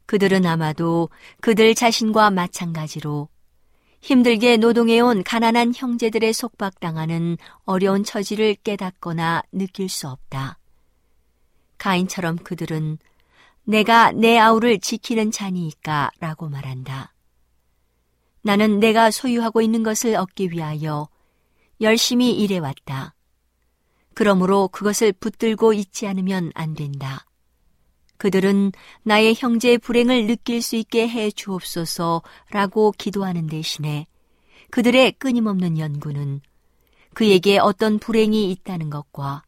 그들은 0.06 0.46
아마도 0.46 1.10
그들 1.40 1.76
자신과 1.76 2.32
마찬가지로 2.32 3.30
힘들게 4.06 4.58
노동해온 4.58 5.24
가난한 5.24 5.74
형제들의 5.76 6.32
속박당하는 6.32 7.40
어려운 7.64 8.04
처지를 8.04 8.54
깨닫거나 8.54 9.42
느낄 9.52 9.90
수 9.90 10.08
없다. 10.08 10.60
가인처럼 11.80 12.38
그들은 12.38 13.00
내가 13.64 14.12
내 14.12 14.38
아우를 14.38 14.80
지키는 14.80 15.32
자니이까 15.32 16.12
라고 16.20 16.50
말한다. 16.50 17.16
나는 18.44 18.80
내가 18.80 19.10
소유하고 19.10 19.64
있는 19.64 19.82
것을 19.82 20.16
얻기 20.18 20.52
위하여 20.52 21.10
열심히 21.82 22.30
일해왔다. 22.34 23.16
그러므로 24.14 24.68
그것을 24.68 25.14
붙들고 25.14 25.74
있지 25.74 26.06
않으면 26.06 26.52
안 26.54 26.76
된다. 26.76 27.26
그들은 28.18 28.72
나의 29.04 29.36
형제의 29.36 29.78
불행을 29.78 30.28
느낄 30.28 30.62
수 30.62 30.76
있게 30.76 31.08
해 31.08 31.32
주옵소서라고 31.32 32.94
기도하는 32.98 33.48
대신에 33.48 34.08
그들의 34.70 35.14
끊임없는 35.14 35.78
연구는 35.78 36.42
그에게 37.14 37.58
어떤 37.60 38.00
불행이 38.00 38.52
있다는 38.52 38.90
것과 38.90 39.44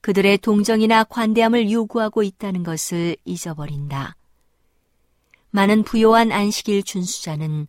그들의 0.00 0.38
동정이나 0.38 1.04
관대함을 1.04 1.70
요구하고 1.70 2.22
있다는 2.22 2.62
것을 2.62 3.16
잊어버린다. 3.24 4.16
많은 5.50 5.82
부요한 5.82 6.32
안식일 6.32 6.82
준수자는 6.82 7.68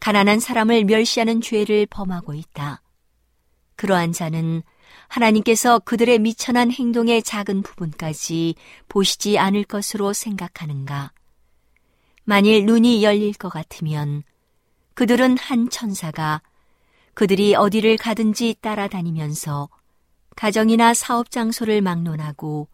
가난한 0.00 0.40
사람을 0.40 0.84
멸시하는 0.84 1.40
죄를 1.40 1.86
범하고 1.86 2.34
있다. 2.34 2.82
그러한 3.76 4.12
자는 4.12 4.62
하나님께서 5.08 5.78
그들의 5.80 6.18
미천한 6.18 6.70
행동의 6.70 7.22
작은 7.22 7.62
부분까지 7.62 8.54
보시지 8.88 9.38
않을 9.38 9.64
것으로 9.64 10.12
생각하는가? 10.12 11.12
만일 12.24 12.66
눈이 12.66 13.04
열릴 13.04 13.34
것 13.34 13.48
같으면 13.48 14.24
그들은 14.94 15.38
한 15.38 15.70
천사가 15.70 16.42
그들이 17.14 17.54
어디를 17.54 17.96
가든지 17.96 18.56
따라다니면서 18.60 19.68
가정이나 20.34 20.92
사업 20.92 21.30
장소를 21.30 21.80
막론하고 21.80 22.68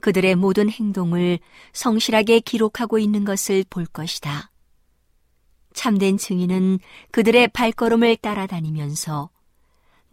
그들의 0.00 0.36
모든 0.36 0.70
행동을 0.70 1.38
성실하게 1.72 2.40
기록하고 2.40 2.98
있는 2.98 3.24
것을 3.24 3.64
볼 3.68 3.86
것이다. 3.86 4.50
참된 5.72 6.16
증인은 6.16 6.78
그들의 7.10 7.48
발걸음을 7.48 8.16
따라다니면서 8.16 9.30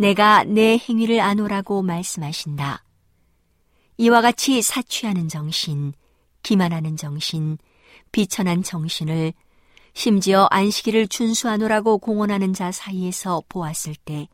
내가 0.02 0.44
내 0.44 0.80
행위를 0.80 1.22
아노라고 1.22 1.84
말씀하신다. 1.84 2.84
이와 3.98 4.22
같이 4.22 4.64
사취하는 4.64 5.28
정신, 5.28 5.94
기만하는 6.42 6.98
정신, 6.98 7.60
비천한 8.12 8.64
정신을 8.64 9.32
심지어 9.94 10.48
안식일을 10.50 11.08
준수하노라고 11.08 12.00
공언하는 12.00 12.52
자 12.54 12.72
사이에서 12.72 13.44
보았을 13.48 13.94
때 13.94 14.28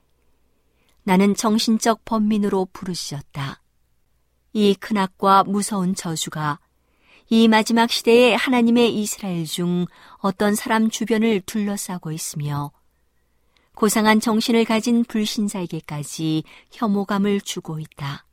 나는 1.03 1.35
정신적 1.35 2.05
범민으로 2.05 2.69
부르짖었다. 2.71 3.61
이 4.53 4.73
큰악과 4.73 5.43
무서운 5.43 5.95
저주가 5.95 6.59
이 7.27 7.49
마지막 7.49 7.91
시대에 7.91 8.35
하나님의 8.35 8.97
이스라엘 8.97 9.43
중 9.43 9.85
어떤 10.19 10.55
사람 10.55 10.89
주변을 10.89 11.41
둘러싸고 11.41 12.13
있으며 12.13 12.71
고상한 13.77 14.19
정신을 14.19 14.65
가진 14.65 15.03
불신자에게까지 15.03 16.43
혐오감을 16.71 17.41
주고 17.41 17.79
있다. 17.79 18.25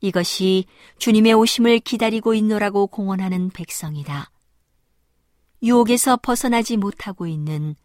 이것이 0.00 0.64
주님의 0.96 1.34
오심을 1.34 1.80
기다리고 1.80 2.32
있노라고 2.32 2.86
공언하는 2.86 3.50
백성이다. 3.50 4.30
유혹에서 5.62 6.16
벗어나지 6.16 6.78
못하고 6.78 7.26
있는 7.26 7.76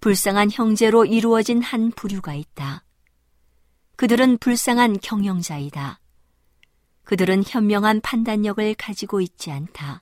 불쌍한 0.00 0.52
형제로 0.52 1.04
이루어진 1.04 1.60
한 1.60 1.90
부류가 1.90 2.34
있다. 2.34 2.84
그들은 3.96 4.38
불쌍한 4.38 5.00
경영자이다. 5.02 5.98
그들은 7.02 7.42
현명한 7.44 8.00
판단력을 8.00 8.74
가지고 8.74 9.20
있지 9.20 9.50
않다. 9.50 9.98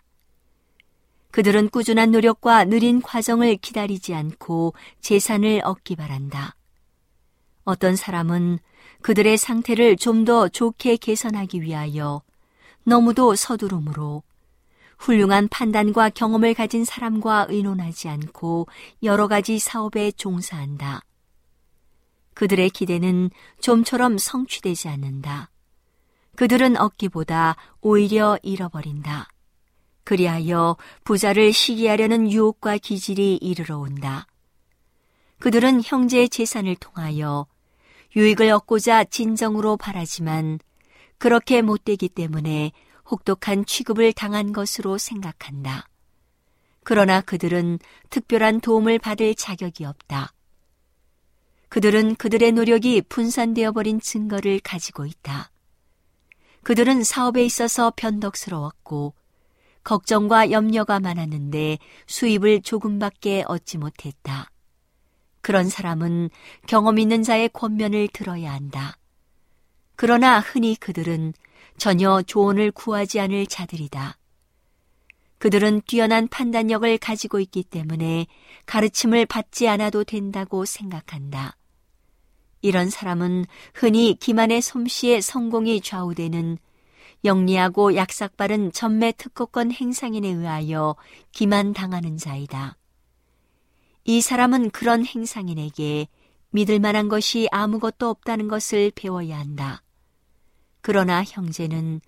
그들은 1.32 1.70
꾸준한 1.70 2.12
노력과 2.12 2.64
느린 2.66 3.02
과정을 3.02 3.56
기다리지 3.56 4.14
않고 4.14 4.74
재산을 5.00 5.62
얻기 5.64 5.96
바란다. 5.96 6.54
어떤 7.64 7.96
사람은 7.96 8.58
그들의 9.00 9.36
상태를 9.38 9.96
좀 9.96 10.24
더 10.24 10.48
좋게 10.48 10.98
개선하기 10.98 11.62
위하여 11.62 12.22
너무도 12.84 13.34
서두름으로 13.34 14.22
훌륭한 14.98 15.48
판단과 15.48 16.10
경험을 16.10 16.54
가진 16.54 16.84
사람과 16.84 17.46
의논하지 17.48 18.08
않고 18.08 18.68
여러 19.02 19.26
가지 19.26 19.58
사업에 19.58 20.12
종사한다. 20.12 21.02
그들의 22.34 22.70
기대는 22.70 23.30
좀처럼 23.60 24.18
성취되지 24.18 24.88
않는다. 24.88 25.50
그들은 26.36 26.76
얻기보다 26.76 27.56
오히려 27.80 28.38
잃어버린다. 28.42 29.31
그리하여 30.04 30.76
부자를 31.04 31.52
시기하려는 31.52 32.30
유혹과 32.30 32.78
기질이 32.78 33.36
이르러 33.36 33.78
온다. 33.78 34.26
그들은 35.38 35.82
형제의 35.84 36.28
재산을 36.28 36.76
통하여 36.76 37.46
유익을 38.14 38.50
얻고자 38.50 39.04
진정으로 39.04 39.76
바라지만 39.76 40.58
그렇게 41.18 41.62
못되기 41.62 42.08
때문에 42.08 42.72
혹독한 43.10 43.64
취급을 43.64 44.12
당한 44.12 44.52
것으로 44.52 44.98
생각한다. 44.98 45.88
그러나 46.84 47.20
그들은 47.20 47.78
특별한 48.10 48.60
도움을 48.60 48.98
받을 48.98 49.34
자격이 49.34 49.84
없다. 49.84 50.32
그들은 51.68 52.16
그들의 52.16 52.52
노력이 52.52 53.02
분산되어 53.02 53.72
버린 53.72 54.00
증거를 54.00 54.60
가지고 54.60 55.06
있다. 55.06 55.50
그들은 56.62 57.02
사업에 57.02 57.44
있어서 57.44 57.92
변덕스러웠고 57.96 59.14
걱정과 59.84 60.50
염려가 60.50 61.00
많았는데 61.00 61.78
수입을 62.06 62.62
조금밖에 62.62 63.44
얻지 63.46 63.78
못했다. 63.78 64.50
그런 65.40 65.68
사람은 65.68 66.30
경험 66.66 66.98
있는 66.98 67.22
자의 67.22 67.48
권면을 67.48 68.08
들어야 68.12 68.52
한다. 68.52 68.96
그러나 69.96 70.40
흔히 70.40 70.76
그들은 70.76 71.34
전혀 71.78 72.22
조언을 72.22 72.70
구하지 72.70 73.20
않을 73.20 73.46
자들이다. 73.46 74.18
그들은 75.38 75.82
뛰어난 75.88 76.28
판단력을 76.28 76.96
가지고 76.98 77.40
있기 77.40 77.64
때문에 77.64 78.26
가르침을 78.66 79.26
받지 79.26 79.66
않아도 79.66 80.04
된다고 80.04 80.64
생각한다. 80.64 81.56
이런 82.60 82.90
사람은 82.90 83.46
흔히 83.74 84.14
기만의 84.14 84.62
솜씨에 84.62 85.20
성공이 85.20 85.80
좌우되는 85.80 86.58
영리하고 87.24 87.94
약삭빠른 87.94 88.72
전매 88.72 89.12
특허권 89.12 89.72
행상인에 89.72 90.28
의하여 90.28 90.96
기만당하는 91.32 92.16
자이다. 92.16 92.76
이 94.04 94.20
사람은 94.20 94.70
그런 94.70 95.06
행상인에게 95.06 96.08
믿을 96.50 96.80
만한 96.80 97.08
것이 97.08 97.48
아무것도 97.50 98.08
없다는 98.08 98.48
것을 98.48 98.92
배워야 98.94 99.38
한다. 99.38 99.82
그러나 100.80 101.22
형제는 101.22 102.00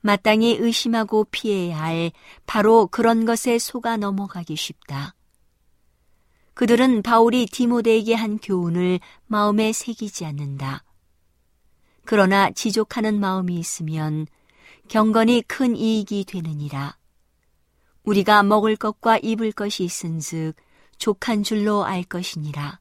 마땅히 0.00 0.56
의심하고 0.58 1.24
피해야 1.24 1.80
할 1.80 2.12
바로 2.46 2.86
그런 2.86 3.24
것에 3.24 3.58
속아 3.58 3.96
넘어가기 3.96 4.56
쉽다. 4.56 5.14
그들은 6.54 7.02
바울이 7.02 7.46
디모데에게 7.46 8.14
한 8.14 8.38
교훈을 8.38 9.00
마음에 9.26 9.72
새기지 9.72 10.24
않는다. 10.24 10.84
그러나 12.04 12.50
지족하는 12.50 13.18
마음이 13.20 13.54
있으면 13.56 14.26
경건이 14.88 15.42
큰 15.42 15.76
이익이 15.76 16.24
되느니라. 16.24 16.96
우리가 18.04 18.42
먹을 18.42 18.76
것과 18.76 19.18
입을 19.18 19.52
것이 19.52 19.84
있은즉 19.84 20.54
족한 20.98 21.42
줄로 21.42 21.84
알 21.84 22.02
것이니라. 22.02 22.80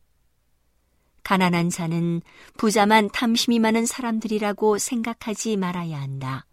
가난한 1.24 1.70
자는 1.70 2.22
부자만 2.58 3.10
탐심이 3.12 3.60
많은 3.60 3.86
사람들이라고 3.86 4.78
생각하지 4.78 5.58
말아야 5.58 6.02
한다. 6.02 6.46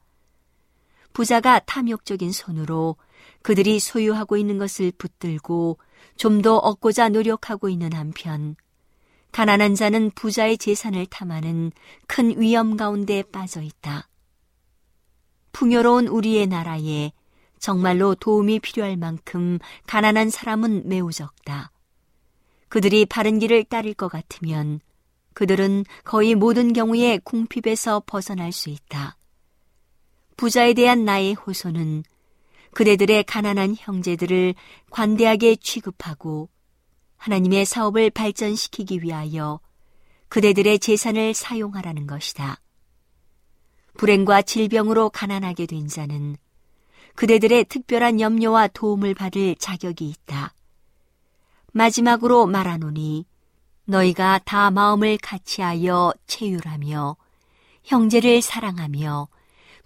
부자가 1.13 1.59
탐욕적인 1.61 2.31
손으로 2.33 2.97
그들이 3.43 3.81
소유하고 3.81 4.37
있는 4.37 4.59
것을 4.59 4.93
붙들고 4.97 5.79
좀 6.17 6.43
더 6.43 6.57
얻고자 6.57 7.09
노력하고 7.11 7.69
있는 7.69 7.93
한편, 7.93 8.57
가난한 9.33 9.75
자는 9.75 10.11
부자의 10.11 10.59
재산을 10.59 11.07
탐하는 11.07 11.73
큰 12.07 12.41
위험 12.41 12.77
가운데 12.77 13.23
빠져 13.23 13.63
있다. 13.63 14.08
풍요로운 15.59 16.07
우리의 16.07 16.47
나라에 16.47 17.11
정말로 17.59 18.15
도움이 18.15 18.61
필요할 18.61 18.97
만큼 18.97 19.59
가난한 19.89 20.31
사람은 20.31 20.89
매우 20.89 21.11
적다. 21.11 21.73
그들이 22.69 23.05
바른 23.05 23.41
길을 23.41 23.65
따를 23.65 23.93
것 23.93 24.07
같으면 24.07 24.79
그들은 25.35 25.85
거의 26.05 26.37
모든 26.37 26.73
경우에 26.73 27.19
궁핍에서 27.25 28.05
벗어날 28.07 28.53
수 28.53 28.71
있다. 28.71 29.17
부자에 30.37 30.75
대한 30.75 31.05
나의 31.05 31.35
호소는 31.35 32.05
그대들의 32.75 33.25
가난한 33.25 33.75
형제들을 33.77 34.55
관대하게 34.91 35.57
취급하고 35.57 36.49
하나님의 37.17 37.65
사업을 37.65 38.11
발전시키기 38.11 39.03
위하여 39.03 39.59
그대들의 40.29 40.79
재산을 40.79 41.35
사용하라는 41.35 42.07
것이다. 42.07 42.61
불행과 43.99 44.43
질병으로 44.43 45.11
가난하게 45.11 45.67
된 45.67 45.89
자는 45.89 46.37
그대들의 47.17 47.65
특별한 47.65 48.21
염려와 48.21 48.69
도움을 48.69 49.13
받을 49.13 49.57
자격이 49.57 50.09
있다. 50.09 50.55
마지막으로 51.73 52.47
말하노니 52.47 53.27
너희가 53.87 54.39
다 54.45 54.71
마음을 54.71 55.19
같이하여 55.19 56.15
체휼하며 56.29 57.17
형제를 57.85 58.41
사랑하며 58.41 59.29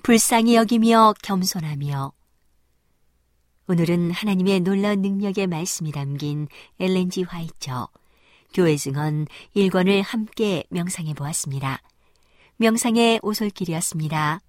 불쌍히 0.02 0.56
여기며 0.56 1.14
겸손하며 1.22 2.12
오늘은 3.66 4.10
하나님의 4.10 4.60
놀라운 4.60 5.00
능력의 5.00 5.46
말씀이 5.46 5.90
담긴 5.90 6.48
엘렌지 6.78 7.22
화이처 7.22 7.88
교회 8.52 8.76
증언 8.76 9.26
1권을 9.56 10.02
함께 10.04 10.64
명상해 10.68 11.14
보았습니다. 11.14 11.80
명상의 12.56 13.20
오솔길이었습니다. 13.22 14.40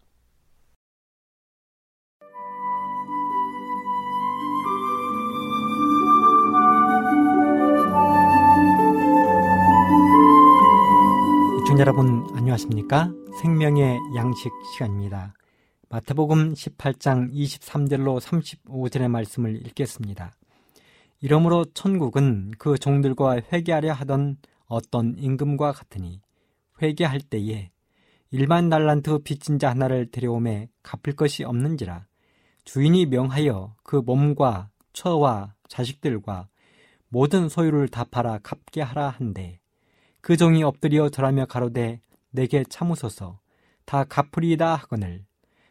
여러분 11.83 12.25
안녕하십니까? 12.33 13.11
생명의 13.41 13.99
양식 14.15 14.53
시간입니다. 14.71 15.33
마태복음 15.89 16.53
18장 16.53 17.29
23절로 17.33 18.21
35절의 18.21 19.09
말씀을 19.09 19.57
읽겠습니다. 19.65 20.33
이러므로 21.19 21.65
천국은 21.73 22.51
그 22.57 22.77
종들과 22.77 23.41
회개하려 23.51 23.91
하던 23.91 24.37
어떤 24.67 25.17
임금과 25.17 25.73
같으니 25.73 26.21
회개할 26.81 27.19
때에 27.19 27.72
일만 28.33 28.67
달란트 28.67 29.19
빚진 29.19 29.59
자 29.59 29.69
하나를 29.69 30.09
데려오매 30.09 30.67
갚을 30.81 31.15
것이 31.15 31.43
없는지라 31.43 32.07
주인이 32.65 33.05
명하여 33.05 33.75
그 33.83 33.97
몸과 33.97 34.71
처와 34.91 35.53
자식들과 35.67 36.47
모든 37.09 37.47
소유를 37.47 37.89
다 37.89 38.03
팔아 38.03 38.39
갚게 38.41 38.81
하라 38.81 39.09
한데 39.09 39.59
그 40.19 40.35
종이 40.35 40.63
엎드려 40.63 41.09
절하며 41.09 41.45
가로되 41.45 42.01
내게 42.31 42.63
참으소서. 42.63 43.39
다 43.85 44.03
갚으리이다 44.03 44.73
하거늘. 44.77 45.25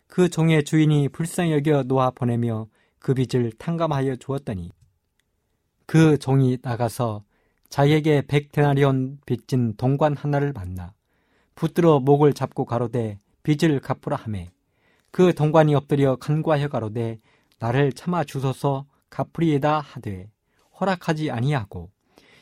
그 0.07 0.29
종의 0.29 0.65
주인이 0.65 1.09
불쌍히 1.09 1.53
여겨 1.53 1.85
놓아 1.85 2.11
보내며 2.11 2.69
그 3.01 3.13
빚을 3.15 3.53
탕감하여 3.59 4.17
주었더니 4.17 4.71
그 5.87 6.17
종이 6.19 6.59
나가서 6.63 7.25
자기에게 7.71 8.27
백 8.29 8.53
데나리온 8.53 9.19
빚진 9.27 9.75
동관 9.77 10.17
하나를 10.17 10.53
만나 10.53 10.93
붙들어 11.63 12.01
목을 12.01 12.33
잡고 12.33 12.65
가로되 12.65 13.21
빚을 13.45 13.79
갚으라 13.79 14.17
하매. 14.17 14.51
그 15.13 15.33
동관이 15.33 15.77
엎드려 15.77 16.17
간과하여 16.17 16.67
가로되 16.67 17.21
나를 17.61 17.93
참아 17.93 18.25
주소서 18.25 18.85
갚으리이다 19.11 19.79
하되 19.79 20.29
허락하지 20.81 21.31
아니하고 21.31 21.93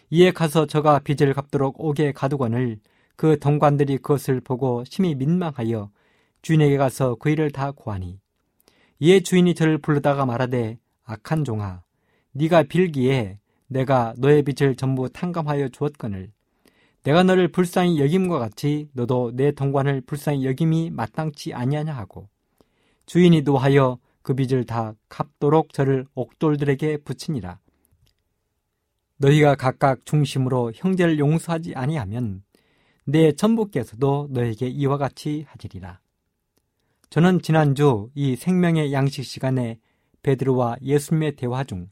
이에 0.08 0.30
가서 0.30 0.64
저가 0.64 1.00
빚을 1.00 1.34
갚도록 1.34 1.84
옥에 1.84 2.12
가두거늘 2.12 2.78
그 3.16 3.38
동관들이 3.38 3.98
그것을 3.98 4.40
보고 4.40 4.84
심히 4.86 5.14
민망하여 5.14 5.90
주인에게 6.40 6.78
가서 6.78 7.16
그 7.16 7.28
일을 7.28 7.50
다 7.50 7.72
고하니 7.72 8.18
이에 9.00 9.20
주인이 9.20 9.54
저를 9.54 9.76
부르다가 9.76 10.24
말하되 10.24 10.78
악한 11.04 11.44
종아 11.44 11.82
네가 12.32 12.62
빌기에 12.62 13.38
내가 13.66 14.14
너의 14.16 14.44
빚을 14.44 14.76
전부 14.76 15.10
탕감하여 15.10 15.68
주었거늘 15.68 16.32
내가 17.03 17.22
너를 17.22 17.48
불쌍히 17.48 18.01
여김과 18.01 18.38
같이 18.38 18.88
너도 18.92 19.32
내 19.34 19.53
동관을 19.53 20.03
불쌍히 20.03 20.44
여김이 20.44 20.90
마땅치 20.90 21.55
아니하냐 21.55 21.94
하고 21.94 22.28
주인이 23.07 23.42
노하여 23.42 23.98
그 24.22 24.34
빚을 24.34 24.64
다 24.66 24.94
갚도록 25.09 25.72
저를 25.72 26.07
옥돌들에게 26.14 26.98
붙이니라 26.98 27.59
너희가 29.20 29.55
각각 29.55 30.05
중심으로 30.07 30.72
형제를 30.74 31.18
용서하지 31.18 31.74
아니하면 31.74 32.42
내 33.05 33.32
전부께서도 33.32 34.28
너에게 34.30 34.66
이와 34.68 34.96
같이 34.96 35.44
하리리라. 35.48 36.01
저는 37.11 37.42
지난주 37.42 38.09
이 38.14 38.36
생명의 38.36 38.92
양식 38.92 39.24
시간에 39.24 39.78
베드로와 40.22 40.76
예수님의 40.80 41.36
대화 41.36 41.64
중 41.64 41.88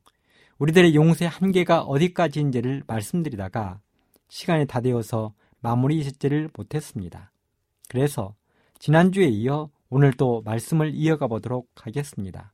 우리들의 0.59 0.95
용서의 0.95 1.29
한계가 1.29 1.83
어디까지인지를 1.83 2.85
말씀드리다가 2.87 3.81
시간이 4.29 4.67
다 4.67 4.81
되어서 4.81 5.33
마무리 5.61 6.03
짓지를 6.05 6.51
못했습니다. 6.57 7.33
그래서 7.89 8.35
지난주에 8.79 9.27
이어 9.27 9.71
오늘 9.91 10.13
또 10.13 10.43
말씀을 10.43 10.95
이어가 10.95 11.27
보도록 11.27 11.69
하겠습니다. 11.75 12.53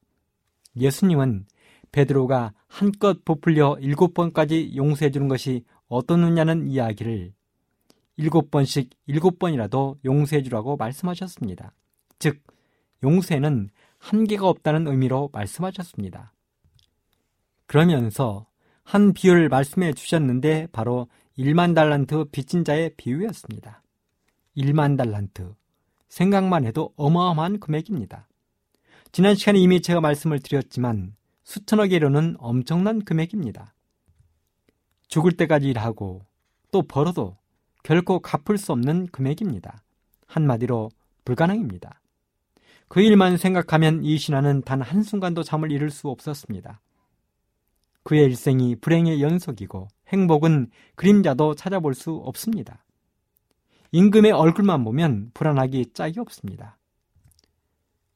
예수님은 0.77 1.47
베드로가 1.93 2.53
한껏 2.67 3.25
부풀려 3.25 3.79
일곱 3.81 4.15
번까지 4.15 4.73
용서해 4.75 5.11
주는 5.11 5.29
것이 5.29 5.65
어떠느냐는 5.89 6.67
이야기를 6.67 7.33
일곱 8.17 8.51
번씩 8.51 8.91
일곱 9.07 9.39
번이라도 9.39 9.99
용서해 10.05 10.43
주라고 10.43 10.77
말씀하셨습니다. 10.77 11.73
즉, 12.19 12.43
용서에는 13.03 13.71
한계가 13.99 14.49
없다는 14.49 14.87
의미로 14.87 15.31
말씀하셨습니다. 15.33 16.33
그러면서 17.67 18.47
한 18.83 19.13
비유를 19.13 19.49
말씀해 19.49 19.95
주셨는데 19.95 20.69
바로 20.73 21.09
1만 21.39 21.75
달란트 21.75 22.27
빚진 22.31 22.65
자의 22.65 22.93
비유였습니다. 22.97 23.83
1만 24.57 24.97
달란트. 24.97 25.55
생각만 26.09 26.65
해도 26.65 26.93
어마어마한 26.97 27.59
금액입니다. 27.59 28.29
지난 29.11 29.35
시간에 29.35 29.59
이미 29.59 29.83
제가 29.83 30.01
말씀을 30.01 30.39
드렸지만 30.39 31.17
수천억에 31.43 31.97
이르는 31.97 32.37
엄청난 32.39 33.05
금액입니다. 33.05 33.75
죽을 35.09 35.33
때까지 35.33 35.69
일하고 35.69 36.25
또 36.71 36.83
벌어도 36.83 37.37
결코 37.83 38.21
갚을 38.21 38.57
수 38.57 38.73
없는 38.73 39.09
금액입니다. 39.09 39.83
한마디로 40.27 40.91
불가능입니다. 41.25 42.01
그 42.87 43.01
일만 43.01 43.39
생각하면 43.39 44.05
이 44.05 44.19
신하는 44.19 44.63
단 44.63 44.81
한순간도 44.81 45.43
잠을 45.43 45.73
이룰 45.73 45.91
수 45.91 46.09
없었습니다. 46.09 46.81
그의 48.05 48.25
일생이 48.25 48.77
불행의 48.77 49.21
연속이고 49.21 49.89
행복은 50.09 50.71
그림자도 50.95 51.55
찾아볼 51.55 51.95
수 51.95 52.15
없습니다. 52.17 52.85
임금의 53.93 54.33
얼굴만 54.33 54.85
보면 54.85 55.31
불안하기 55.35 55.93
짝이 55.95 56.21
없습니다. 56.21 56.79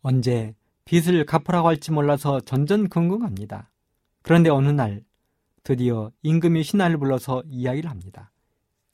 언제 0.03 0.55
빚을 0.85 1.25
갚으라고 1.27 1.69
할지 1.69 1.93
몰라서 1.93 2.41
전전긍긍합니다. 2.41 3.71
그런데 4.23 4.51
어느 4.51 4.69
날 4.69 5.05
드디어 5.63 6.11
임금이 6.23 6.63
신하를 6.63 6.99
불러서 6.99 7.43
이야기를 7.47 7.91
합니다. 7.91 8.33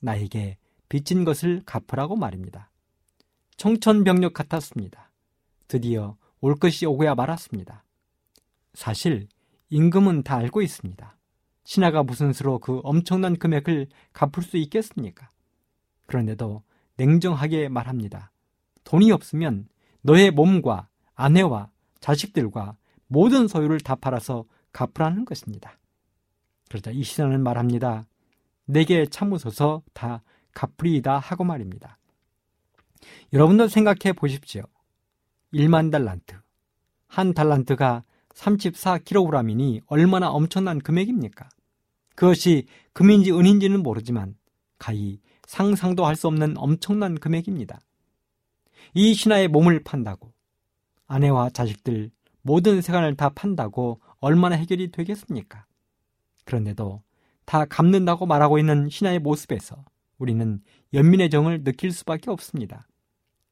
나에게 0.02 0.58
빚진 0.88 1.24
것을 1.24 1.62
갚으라고 1.64 2.16
말입니다. 2.16 2.70
청천벽력 3.56 4.34
같았습니다. 4.34 5.10
드디어 5.68 6.16
올 6.40 6.56
것이 6.56 6.84
오고야 6.84 7.14
말았습니다. 7.14 7.84
사실 8.74 9.28
임금은 9.70 10.22
다 10.24 10.36
알고 10.36 10.62
있습니다. 10.62 11.16
신하가 11.64 12.02
무슨 12.02 12.32
수로 12.32 12.58
그 12.58 12.80
엄청난 12.84 13.36
금액을 13.36 13.88
갚을 14.12 14.42
수 14.42 14.56
있겠습니까? 14.58 15.30
그런데도 16.06 16.62
냉정하게 16.96 17.68
말합니다. 17.68 18.30
돈이 18.84 19.10
없으면 19.10 19.68
너의 20.02 20.30
몸과 20.30 20.88
아내와 21.14 21.70
자식들과 22.00 22.76
모든 23.06 23.48
소유를 23.48 23.80
다 23.80 23.94
팔아서 23.94 24.44
갚으라는 24.72 25.24
것입니다. 25.24 25.78
그러자 26.68 26.90
이 26.90 27.02
신하는 27.02 27.42
말합니다. 27.42 28.06
내게 28.66 29.06
참으소서 29.06 29.82
다 29.92 30.22
갚으리이다 30.52 31.18
하고 31.18 31.44
말입니다. 31.44 31.98
여러분도 33.32 33.68
생각해 33.68 34.12
보십시오. 34.14 34.62
1만 35.52 35.90
달란트. 35.90 36.36
한 37.06 37.32
달란트가 37.32 38.02
34kg이니 38.34 39.82
얼마나 39.86 40.30
엄청난 40.30 40.78
금액입니까? 40.78 41.48
그것이 42.14 42.66
금인지 42.92 43.32
은인지는 43.32 43.82
모르지만 43.82 44.36
가히 44.78 45.20
상상도 45.46 46.06
할 46.06 46.16
수 46.16 46.26
없는 46.28 46.56
엄청난 46.56 47.18
금액입니다. 47.18 47.80
이 48.94 49.14
신하의 49.14 49.48
몸을 49.48 49.82
판다고 49.82 50.32
아내와 51.06 51.50
자식들 51.50 52.10
모든 52.42 52.80
세간을 52.80 53.16
다 53.16 53.30
판다고 53.30 54.00
얼마나 54.18 54.56
해결이 54.56 54.90
되겠습니까? 54.90 55.66
그런데도 56.44 57.02
다 57.44 57.64
갚는다고 57.64 58.26
말하고 58.26 58.58
있는 58.58 58.88
신하의 58.88 59.18
모습에서 59.18 59.84
우리는 60.18 60.60
연민의 60.92 61.30
정을 61.30 61.64
느낄 61.64 61.92
수밖에 61.92 62.30
없습니다. 62.30 62.86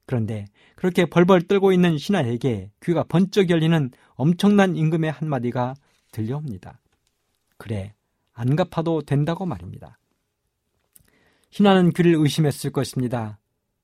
그런데 0.07 0.47
그렇게 0.77 1.07
벌벌 1.07 1.43
떨고 1.43 1.73
있는 1.73 1.99
신하에게 1.99 2.71
귀가 2.83 3.03
번쩍 3.05 3.51
열리는 3.51 3.91
엄청난 4.15 4.77
임금의 4.77 5.11
한마디가 5.11 5.75
들려옵니다. 6.11 6.81
그래, 7.57 7.95
안 8.33 8.57
갚아도 8.57 9.03
된다고 9.03 9.47
말입니다. 9.47 9.99
신하는 11.51 11.91
귀를 11.93 12.15
의심했을 12.15 12.71
것입니다. 12.71 13.39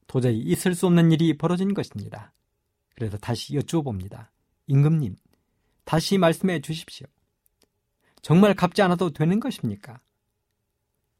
도저히 0.07 0.38
있을 0.38 0.74
수 0.74 0.86
없는 0.86 1.12
일이 1.12 1.36
벌어진 1.36 1.74
것입니다. 1.74 2.32
그래서 2.94 3.18
다시 3.18 3.55
여쭈어봅니다. 3.55 4.32
임금님, 4.66 5.16
다시 5.84 6.18
말씀해 6.18 6.61
주십시오. 6.61 7.07
정말 8.22 8.55
갚지 8.55 8.82
않아도 8.82 9.11
되는 9.11 9.38
것입니까? 9.38 10.01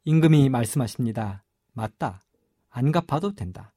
임금이 0.05 0.49
말씀하십니다. 0.49 1.45
맞다. 1.73 2.23
안 2.71 2.93
갚아도 2.93 3.35
된다. 3.35 3.73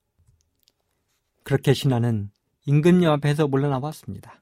그렇게 1.44 1.74
신하는 1.74 2.32
임금님 2.66 3.10
앞에서 3.10 3.48
물러나왔습니다. 3.48 4.42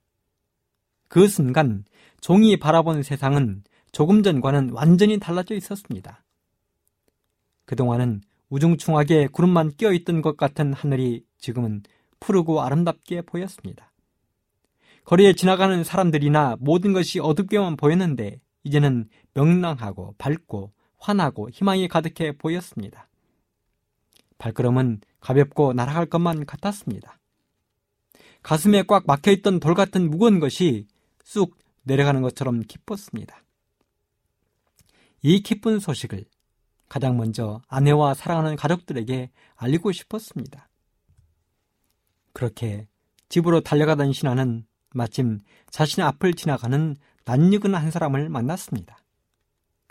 그 1.07 1.27
순간 1.27 1.83
종이 2.21 2.57
바라본 2.57 3.03
세상은 3.03 3.63
조금 3.91 4.23
전과는 4.23 4.71
완전히 4.71 5.19
달라져 5.19 5.55
있었습니다. 5.55 6.23
그동안은 7.65 8.21
우중충하게 8.49 9.27
구름만 9.27 9.71
끼어 9.75 9.93
있던 9.93 10.21
것 10.21 10.37
같은 10.37 10.73
하늘이 10.73 11.23
지금은 11.37 11.83
푸르고 12.19 12.61
아름답게 12.61 13.21
보였습니다. 13.21 13.91
거리에 15.05 15.33
지나가는 15.33 15.83
사람들이나 15.83 16.57
모든 16.59 16.93
것이 16.93 17.19
어둡게만 17.19 17.77
보였는데 17.77 18.39
이제는 18.63 19.09
명랑하고 19.33 20.15
밝고 20.17 20.71
환하고 20.97 21.49
희망이 21.49 21.87
가득해 21.87 22.37
보였습니다. 22.37 23.07
발걸음은 24.37 25.01
가볍고 25.19 25.73
날아갈 25.73 26.05
것만 26.07 26.45
같았습니다. 26.45 27.19
가슴에 28.41 28.83
꽉 28.83 29.05
막혀있던 29.05 29.59
돌 29.59 29.73
같은 29.73 30.09
무거운 30.09 30.39
것이 30.39 30.87
쑥 31.23 31.57
내려가는 31.83 32.21
것처럼 32.21 32.61
기뻤습니다. 32.61 33.43
이 35.21 35.41
기쁜 35.41 35.79
소식을 35.79 36.25
가장 36.87 37.17
먼저 37.17 37.61
아내와 37.67 38.13
사랑하는 38.13 38.55
가족들에게 38.55 39.29
알리고 39.55 39.91
싶었습니다. 39.91 40.69
그렇게 42.33 42.87
집으로 43.27 43.61
달려가던 43.61 44.13
신하는 44.13 44.65
마침 44.93 45.39
자신의 45.69 46.07
앞을 46.07 46.33
지나가는 46.33 46.95
낯익은 47.25 47.75
한 47.75 47.91
사람을 47.91 48.29
만났습니다. 48.29 48.97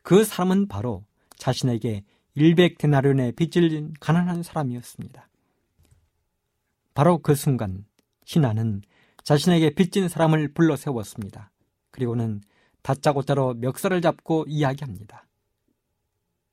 그 0.02 0.24
사람은 0.24 0.66
바로 0.66 1.04
자신에게 1.36 2.04
100데나리온의 2.36 3.36
빚을 3.36 3.70
진 3.70 3.94
가난한 4.00 4.42
사람이었습니다. 4.42 5.28
바로 6.94 7.18
그 7.18 7.34
순간 7.34 7.84
신하는 8.24 8.82
자신에게 9.22 9.74
빚진 9.74 10.08
사람을 10.08 10.52
불러 10.52 10.74
세웠습니다. 10.74 11.50
그리고는 11.90 12.40
다짜고짜로 12.88 13.52
멱살을 13.52 14.00
잡고 14.00 14.46
이야기합니다. 14.48 15.26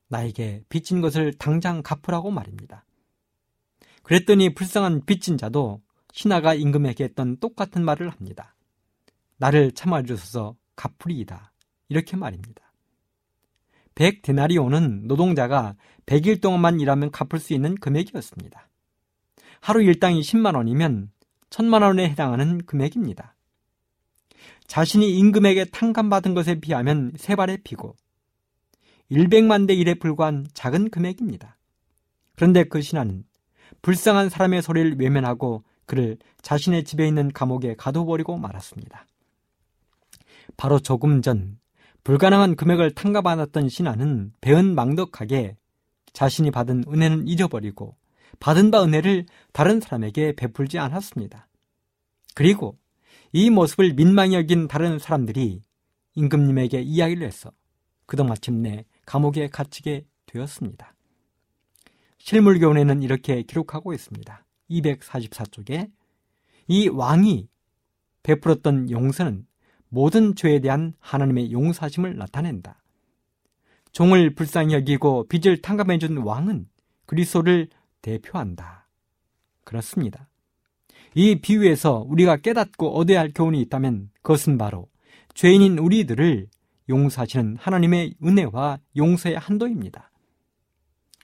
나에게 0.08 0.64
빚진 0.68 1.00
것을 1.00 1.32
당장 1.38 1.82
갚으라고 1.82 2.30
말입니다. 2.30 2.84
그랬더니 4.02 4.54
불쌍한 4.54 5.06
빚진 5.06 5.38
자도 5.38 5.80
신하가 6.12 6.52
임금에게 6.52 7.04
했던 7.04 7.38
똑같은 7.38 7.82
말을 7.82 8.10
합니다. 8.10 8.54
나를 9.38 9.72
참아주셔서 9.72 10.56
갚으리이다. 10.76 11.52
이렇게 11.88 12.18
말입니다. 12.18 12.70
100데나리온은 13.94 15.06
노동자가 15.06 15.74
100일 16.04 16.42
동안만 16.42 16.80
일하면 16.80 17.10
갚을 17.10 17.40
수 17.40 17.54
있는 17.54 17.74
금액이었습니다. 17.76 18.68
하루 19.62 19.82
일당이 19.82 20.20
10만 20.20 20.54
원이면 20.54 21.10
1000만 21.48 21.82
원에 21.82 22.10
해당하는 22.10 22.58
금액입니다. 22.66 23.35
자신이 24.66 25.16
임금에게 25.18 25.66
탕감받은 25.66 26.34
것에 26.34 26.60
비하면 26.60 27.12
세 27.16 27.36
발의 27.36 27.58
피고 27.64 27.96
100만 29.10 29.66
대 29.66 29.76
1에 29.76 30.00
불과한 30.00 30.46
작은 30.52 30.90
금액입니다. 30.90 31.56
그런데 32.34 32.64
그 32.64 32.80
신하는 32.80 33.24
불쌍한 33.82 34.28
사람의 34.28 34.62
소리를 34.62 34.98
외면하고 34.98 35.62
그를 35.86 36.18
자신의 36.42 36.84
집에 36.84 37.06
있는 37.06 37.32
감옥에 37.32 37.74
가둬버리고 37.76 38.36
말았습니다. 38.36 39.06
바로 40.56 40.78
조금 40.78 41.22
전 41.22 41.58
불가능한 42.04 42.56
금액을 42.56 42.92
탕감받았던 42.92 43.68
신하는 43.68 44.32
배은망덕하게 44.40 45.56
자신이 46.12 46.50
받은 46.50 46.84
은혜는 46.88 47.28
잊어버리고 47.28 47.96
받은 48.38 48.70
바 48.70 48.82
은혜를 48.82 49.26
다른 49.52 49.80
사람에게 49.80 50.34
베풀지 50.36 50.78
않았습니다. 50.78 51.48
그리고 52.34 52.78
이 53.32 53.50
모습을 53.50 53.94
민망히 53.94 54.34
여긴 54.34 54.68
다른 54.68 54.98
사람들이 54.98 55.62
임금님에게 56.14 56.80
이야기를 56.80 57.26
해서 57.26 57.52
그도 58.06 58.24
마침내 58.24 58.84
감옥에 59.04 59.48
갇히게 59.48 60.06
되었습니다. 60.26 60.94
실물교훈에는 62.18 63.02
이렇게 63.02 63.42
기록하고 63.42 63.92
있습니다. 63.92 64.44
244쪽에 64.70 65.90
이 66.68 66.88
왕이 66.88 67.48
베풀었던 68.22 68.90
용서는 68.90 69.46
모든 69.88 70.34
죄에 70.34 70.60
대한 70.60 70.94
하나님의 70.98 71.52
용서하심을 71.52 72.16
나타낸다. 72.16 72.82
종을 73.92 74.34
불쌍히 74.34 74.74
여기고 74.74 75.28
빚을 75.28 75.62
탕감해준 75.62 76.18
왕은 76.18 76.68
그리스도를 77.06 77.68
대표한다. 78.02 78.88
그렇습니다. 79.64 80.28
이 81.18 81.40
비유에서 81.40 82.04
우리가 82.06 82.36
깨닫고 82.36 82.94
얻어야 82.94 83.20
할 83.20 83.32
교훈이 83.34 83.58
있다면 83.62 84.10
그것은 84.20 84.58
바로 84.58 84.86
죄인인 85.32 85.78
우리들을 85.78 86.46
용서하시는 86.90 87.56
하나님의 87.58 88.16
은혜와 88.22 88.80
용서의 88.98 89.38
한도입니다. 89.38 90.10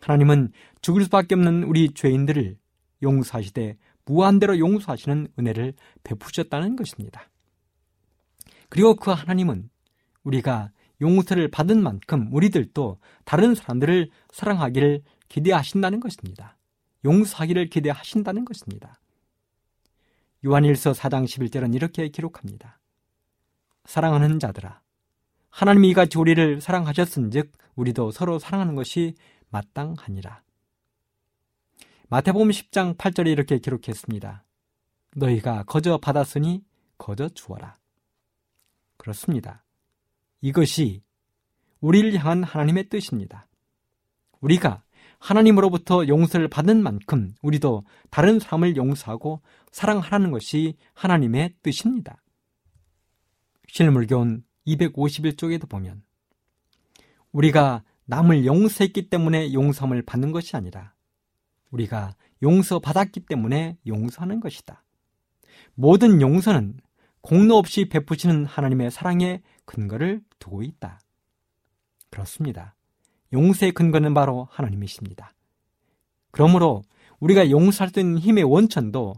하나님은 0.01 0.53
죽을 0.81 1.05
수밖에 1.05 1.35
없는 1.35 1.65
우리 1.65 1.93
죄인들을 1.93 2.57
용서하시되 3.03 3.77
무한대로 4.07 4.59
용서하시는 4.59 5.29
은혜를 5.39 5.75
베푸셨다는 6.05 6.75
것입니다. 6.77 7.29
그리고 8.71 8.97
그 8.97 9.11
하나님은 9.11 9.69
우리가 10.25 10.71
용서를 11.03 11.49
받은 11.49 11.83
만큼 11.83 12.31
우리들도 12.33 12.99
다른 13.27 13.55
사람들을 13.55 14.09
사랑하기를 14.33 15.03
기대하신다는 15.29 16.01
것입니다. 16.01 16.57
용서하기를 17.05 17.67
기대하신다는 17.69 18.47
것입니다. 18.47 19.02
요한일서 20.45 20.93
4장 20.93 21.25
11절은 21.25 21.75
이렇게 21.75 22.09
기록합니다. 22.09 22.81
사랑하는 23.85 24.39
자들아 24.39 24.81
하나님이 25.51 25.91
이같이 25.91 26.19
우리를 26.19 26.61
사랑하셨은즉 26.61 27.53
우리도 27.77 28.11
서로 28.11 28.39
사랑하는 28.39 28.75
것이 28.75 29.15
마땅하니라. 29.51 30.43
마태복음 32.09 32.49
10장 32.49 32.97
8절에 32.97 33.29
이렇게 33.29 33.59
기록했습니다. 33.59 34.45
너희가 35.17 35.65
거저 35.65 35.99
받았으니 35.99 36.65
거저 36.99 37.29
주어라. 37.31 37.79
그렇습니다. 38.97 39.65
이것이 40.41 41.03
우리를 41.81 42.15
향한 42.19 42.45
하나님의 42.45 42.89
뜻입니다. 42.89 43.47
우리가 44.41 44.83
하나님으로부터 45.23 46.09
용서를 46.09 46.49
받은 46.49 46.83
만큼 46.83 47.33
우리도 47.43 47.85
다른 48.11 48.41
사람을 48.41 48.77
용서하고 48.77 49.41
사랑하라는 49.71 50.33
것이 50.33 50.77
하나님의 50.95 51.55
뜻입니다. 51.63 52.17
실물교훈 53.69 54.43
251쪽에도 54.67 55.69
보면 55.69 56.03
우리가 57.31 57.85
남을 58.07 58.45
용서했기 58.45 59.11
때문에 59.11 59.53
용서함을 59.53 60.03
받는 60.03 60.33
것이 60.33 60.57
아니라 60.57 60.93
우리가 61.71 62.17
용서받았기 62.43 63.21
때문에 63.21 63.79
용서하는 63.87 64.41
것이다. 64.41 64.83
모든 65.75 66.21
용서는 66.21 66.79
공로 67.21 67.57
없이 67.57 67.89
베푸시는 67.89 68.45
하나님의 68.45 68.91
사랑에 68.91 69.41
근거를 69.67 70.21
두고 70.41 70.65
있다. 70.65 70.99
그렇습니다. 72.11 72.75
용서의 73.33 73.73
근거는 73.73 74.15
바로 74.15 74.49
하나님이십니다. 74.51 75.33
그러므로 76.31 76.83
우리가 77.21 77.51
용서할 77.51 77.91
수 77.91 78.01
있는 78.01 78.19
힘의 78.19 78.45
원천도 78.45 79.15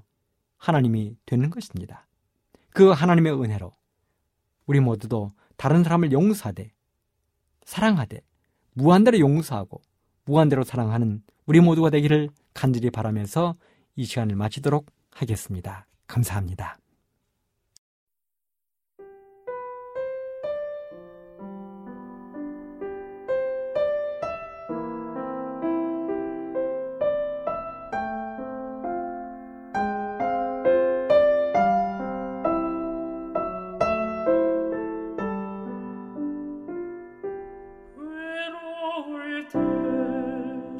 하나님이 0.58 1.16
되는 1.26 1.50
것입니다. 1.50 2.06
그 2.70 2.90
하나님의 2.90 3.32
은혜로 3.32 3.72
우리 4.66 4.80
모두도 4.80 5.32
다른 5.56 5.84
사람을 5.84 6.12
용서하되 6.12 6.70
사랑하되 7.64 8.20
무한대로 8.72 9.18
용서하고 9.18 9.80
무한대로 10.24 10.64
사랑하는 10.64 11.22
우리 11.46 11.60
모두가 11.60 11.90
되기를 11.90 12.30
간절히 12.52 12.90
바라면서 12.90 13.54
이 13.96 14.04
시간을 14.04 14.36
마치도록 14.36 14.86
하겠습니다. 15.10 15.86
감사합니다. 16.06 16.78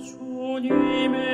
주님의 0.01 1.34